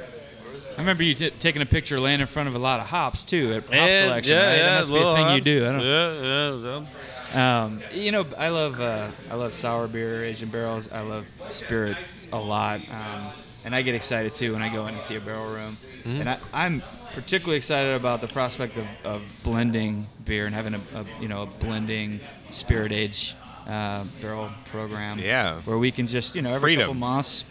[0.78, 3.52] remember you t- taking a picture laying in front of a lot of hops too
[3.54, 4.34] at hop And, selection.
[4.36, 4.56] right?
[4.56, 5.68] that must be a thing you do.
[5.68, 6.84] I don't, Yeah, yeah.
[7.34, 7.64] yeah.
[7.64, 10.90] Um, you know, I love uh, I love sour beer, Asian barrels.
[10.92, 13.28] I love spirits a lot, um,
[13.64, 15.76] and I get excited too when I go in and see a barrel room.
[16.04, 16.20] Mm-hmm.
[16.20, 16.82] And I, I'm
[17.12, 21.42] particularly excited about the prospect of, of blending beer and having a, a you know
[21.42, 23.34] a blending spirit age
[23.66, 25.18] uh, barrel program.
[25.18, 25.60] Yeah.
[25.62, 26.82] where we can just you know every Freedom.
[26.82, 27.44] couple months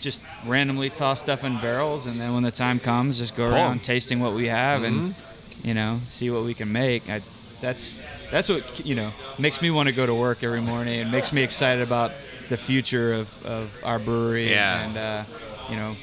[0.00, 3.54] just randomly toss stuff in barrels, and then when the time comes, just go 'em.
[3.54, 5.68] around tasting what we have and Mm-hmm.
[5.68, 7.08] you know see what we can make.
[7.08, 7.20] I,
[7.60, 8.00] that's
[8.30, 11.32] that's what you know makes me want to go to work every morning and makes
[11.32, 12.10] me excited about
[12.48, 14.84] the future of, of our brewery Yeah.
[14.86, 15.22] and uh,
[15.70, 15.94] you know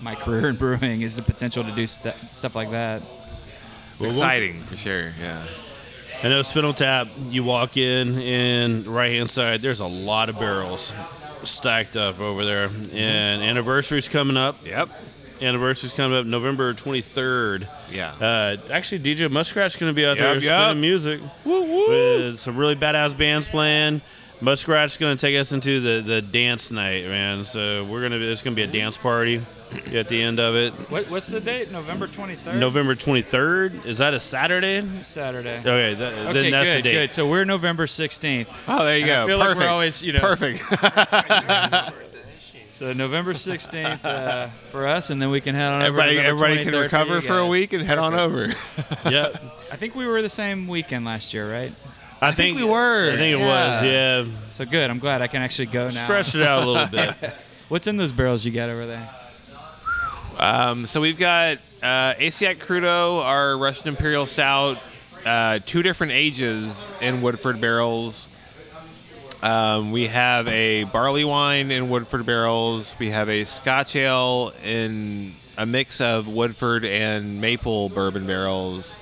[0.00, 3.02] my career in brewing is the potential to do st- stuff like that.
[4.00, 5.12] exciting for sure.
[5.20, 5.42] Yeah.
[6.22, 7.08] I know Spindle Tap.
[7.28, 10.94] You walk in, and right hand side, there's a lot of barrels
[11.44, 14.56] stacked up over there, and anniversary's coming up.
[14.64, 14.88] Yep.
[15.42, 17.68] Anniversary's coming up November 23rd.
[17.92, 18.14] Yeah.
[18.18, 20.76] Uh, actually, DJ Muskrat's going to be out there Yep, spinning yep.
[20.78, 24.00] music with some really badass bands playing.
[24.40, 27.44] Muskrat's going to take us into the, the dance night, man.
[27.44, 29.40] So we're gonna it's going to be a dance party
[29.94, 30.72] at the end of it.
[30.90, 31.72] What, what's the date?
[31.72, 32.58] November 23rd.
[32.58, 33.86] November 23rd.
[33.86, 34.86] Is that a Saturday?
[35.02, 35.58] Saturday.
[35.60, 36.92] Okay, that, Okay, then that's good, the date.
[36.92, 37.10] good.
[37.10, 38.46] So we're November 16th.
[38.68, 39.26] Oh, there you And I go.
[39.26, 40.62] feel like we're always, you know- Perfect.
[42.68, 45.98] So November 16th uh, for us, and then we can head on over.
[45.98, 48.48] everybody, everybody can recover you for a week and head on over.
[49.10, 49.28] yeah.
[49.72, 51.72] I think we were the same weekend last year, right?
[52.20, 53.12] I, think we were.
[53.12, 53.46] I think it Yeah.
[53.76, 53.84] was.
[53.84, 54.38] Yeah.
[54.52, 54.90] So good.
[54.90, 55.90] I'm glad I can actually go now.
[56.04, 57.14] Stretch it out a little bit.
[57.68, 59.10] What's in those barrels you got over there?
[60.38, 64.78] Um, so we've got uh, Asiatic Crudo, our Russian Imperial Stout,
[65.24, 68.28] uh, two different ages in Woodford barrels.
[69.42, 72.94] Um, we have a barley wine in Woodford barrels.
[72.98, 78.98] We have a Scotch ale in a mix of Woodford and maple bourbon barrels,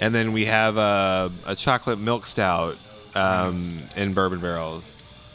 [0.00, 2.76] and then we have a, a chocolate milk stout
[3.14, 4.92] um, in bourbon barrels.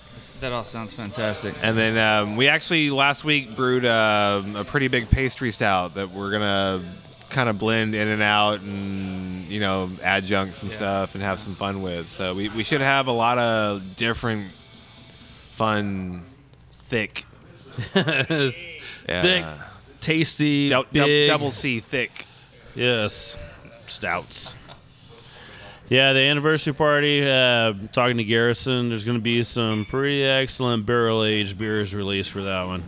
[0.08, 1.54] That's- That all sounds fantastic.
[1.62, 6.10] And then um, we actually last week brewed um, a pretty big pastry stout that
[6.12, 6.82] we're gonna
[7.30, 11.54] kind of blend in and out and you know adjuncts and stuff and have some
[11.56, 12.08] fun with.
[12.10, 16.24] So we, we should have a lot of different fun,
[16.72, 17.26] thick,
[17.96, 18.52] yeah.
[19.22, 19.46] Thick,
[20.00, 22.26] tasty, dou- big, double C thick.
[22.76, 23.38] Yes,
[23.88, 24.56] stouts.
[25.88, 27.22] Yeah, the anniversary party.
[27.28, 32.32] Uh, talking to Garrison, there's going to be some pretty excellent barrel aged beers released
[32.32, 32.84] for that one.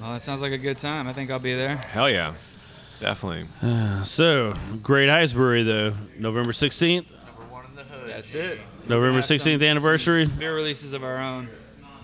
[0.00, 1.06] Well, that sounds like a good time.
[1.08, 1.76] I think I'll be there.
[1.76, 2.34] Hell yeah,
[3.00, 3.46] definitely.
[4.04, 7.06] So, Great Heights Brewery, though, November 16th,
[8.06, 8.58] That's it.
[8.88, 10.26] November We'll have some- 16th anniversary.
[10.26, 11.48] some beer releases of our own.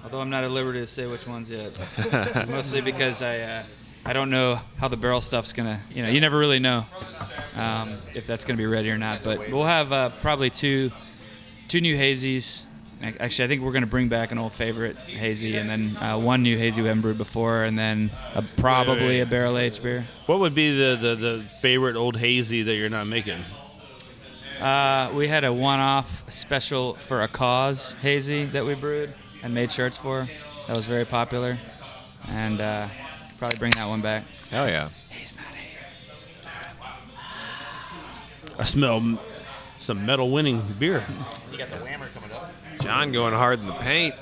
[0.03, 1.79] Although I'm not at liberty to say which ones yet.
[2.49, 3.63] Mostly because I uh,
[4.05, 5.81] I don't know how the barrel stuff's gonna.
[5.93, 6.87] You know, you never really know
[7.55, 9.23] um, if that's gonna be ready or not.
[9.23, 10.91] But we'll have uh, probably two
[11.69, 12.65] two new hazies.
[13.03, 16.43] Actually, I think we're gonna bring back an old favorite hazy, and then uh, one
[16.43, 20.05] new hazy we haven't brewed before, and then a, probably a barrel aged beer.
[20.27, 23.41] What would be the, the, the favorite old hazy that you're not making?
[24.61, 29.11] Uh, we had a one-off special for a cause hazy that we brewed
[29.43, 30.29] and made shirts for.
[30.67, 31.57] That was very popular,
[32.29, 32.89] and uh,
[33.41, 34.25] probably bring that one back.
[34.51, 34.91] Hell yeah.
[35.09, 35.81] He's not here.
[38.59, 39.19] I smell
[39.79, 41.03] some metal winning beer.
[42.83, 44.15] John going hard in the paint.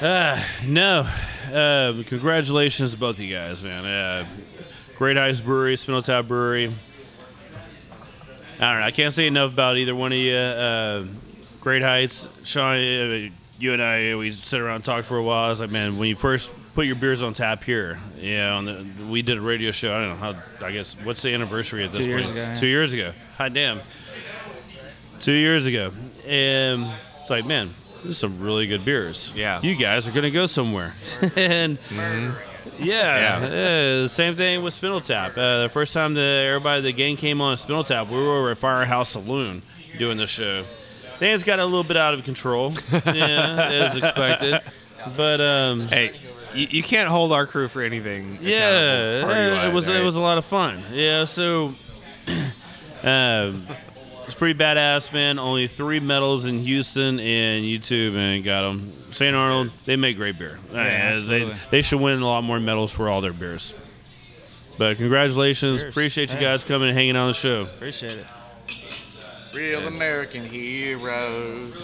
[0.00, 1.06] Uh, no.
[1.52, 3.84] Uh, congratulations to both of you guys, man.
[3.84, 4.26] Uh,
[4.96, 6.72] Great Heights Brewery, Spindle Tap Brewery.
[8.58, 8.86] I don't know.
[8.86, 10.34] I can't say enough about either one of you.
[10.34, 11.04] Uh,
[11.60, 12.28] Great Heights.
[12.44, 13.28] Sean, uh,
[13.60, 15.46] you and I, we sit around and talked for a while.
[15.46, 18.64] I was like, man, when you first put your beers on tap here, yeah, on
[18.64, 19.94] the, we did a radio show.
[19.94, 20.66] I don't know how.
[20.66, 22.02] I guess what's the anniversary of this?
[22.04, 22.36] Two years point?
[22.36, 22.54] ago, yeah.
[22.54, 23.12] Two years ago.
[23.38, 23.80] Hot damn.
[25.20, 25.92] Two years ago,
[26.26, 26.90] and
[27.20, 27.68] it's like, man,
[28.02, 29.32] there's some really good beers.
[29.36, 29.60] Yeah.
[29.60, 30.94] You guys are gonna go somewhere,
[31.36, 31.78] and.
[32.78, 34.04] Yeah, Yeah.
[34.04, 35.32] uh, same thing with Spindle Tap.
[35.36, 38.50] Uh, the first time that everybody, the gang came on Spindle Tap, we were over
[38.52, 39.60] at Firehouse Saloon
[39.98, 40.64] doing the show.
[41.20, 44.60] Things got a little bit out of control, yeah, as expected.
[45.16, 46.12] But um, Hey,
[46.54, 48.38] you, you can't hold our crew for anything.
[48.40, 49.22] yeah,
[49.64, 49.98] uh, it was right?
[49.98, 50.82] it was a lot of fun.
[50.92, 51.74] Yeah, so
[53.02, 53.66] um,
[54.24, 55.38] it's pretty badass, man.
[55.38, 58.90] Only three medals in Houston and YouTube, and got them.
[59.10, 59.36] St.
[59.36, 60.58] Arnold, they make great beer.
[60.70, 63.74] Uh, they they should win a lot more medals for all their beers.
[64.78, 65.90] But congratulations, Cheers.
[65.92, 67.62] appreciate you guys coming and hanging on the show.
[67.64, 68.26] Appreciate it.
[69.54, 71.76] Real American heroes.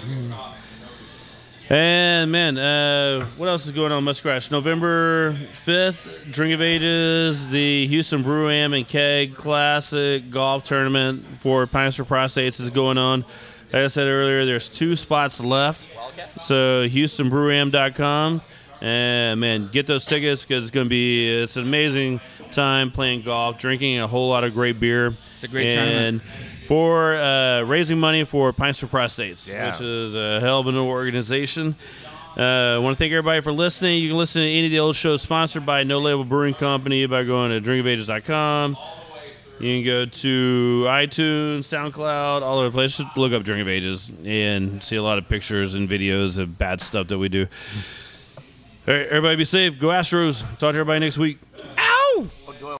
[1.68, 4.04] And man, uh, what else is going on?
[4.04, 4.48] Muskrat.
[4.52, 6.00] November fifth,
[6.30, 12.04] Drink of Ages, the Houston Brew Am and Keg Classic Golf Tournament for Pints for
[12.04, 13.22] Prostates is going on.
[13.72, 15.88] Like I said earlier, there's two spots left.
[16.36, 18.42] So HoustonBrewAm.com.
[18.80, 23.22] And man, get those tickets because it's going to be it's an amazing time playing
[23.22, 25.14] golf, drinking a whole lot of great beer.
[25.34, 26.22] It's a great and tournament.
[26.66, 29.72] For uh, raising money for Pints for Prostates, Yeah.
[29.72, 31.74] which is a hell of an organization.
[32.36, 34.02] Uh, I want to thank everybody for listening.
[34.02, 37.06] You can listen to any of the old shows sponsored by No Label Brewing Company
[37.06, 38.76] by going to drinkofages.com.
[39.58, 42.98] You can go to iTunes, SoundCloud, all over the place.
[42.98, 46.58] Just look up Drink of Ages and see a lot of pictures and videos of
[46.58, 47.46] bad stuff that we do.
[48.86, 49.78] All right, everybody be safe.
[49.78, 50.42] Go Astros.
[50.58, 51.38] Talk to everybody next week.
[51.78, 52.05] Out!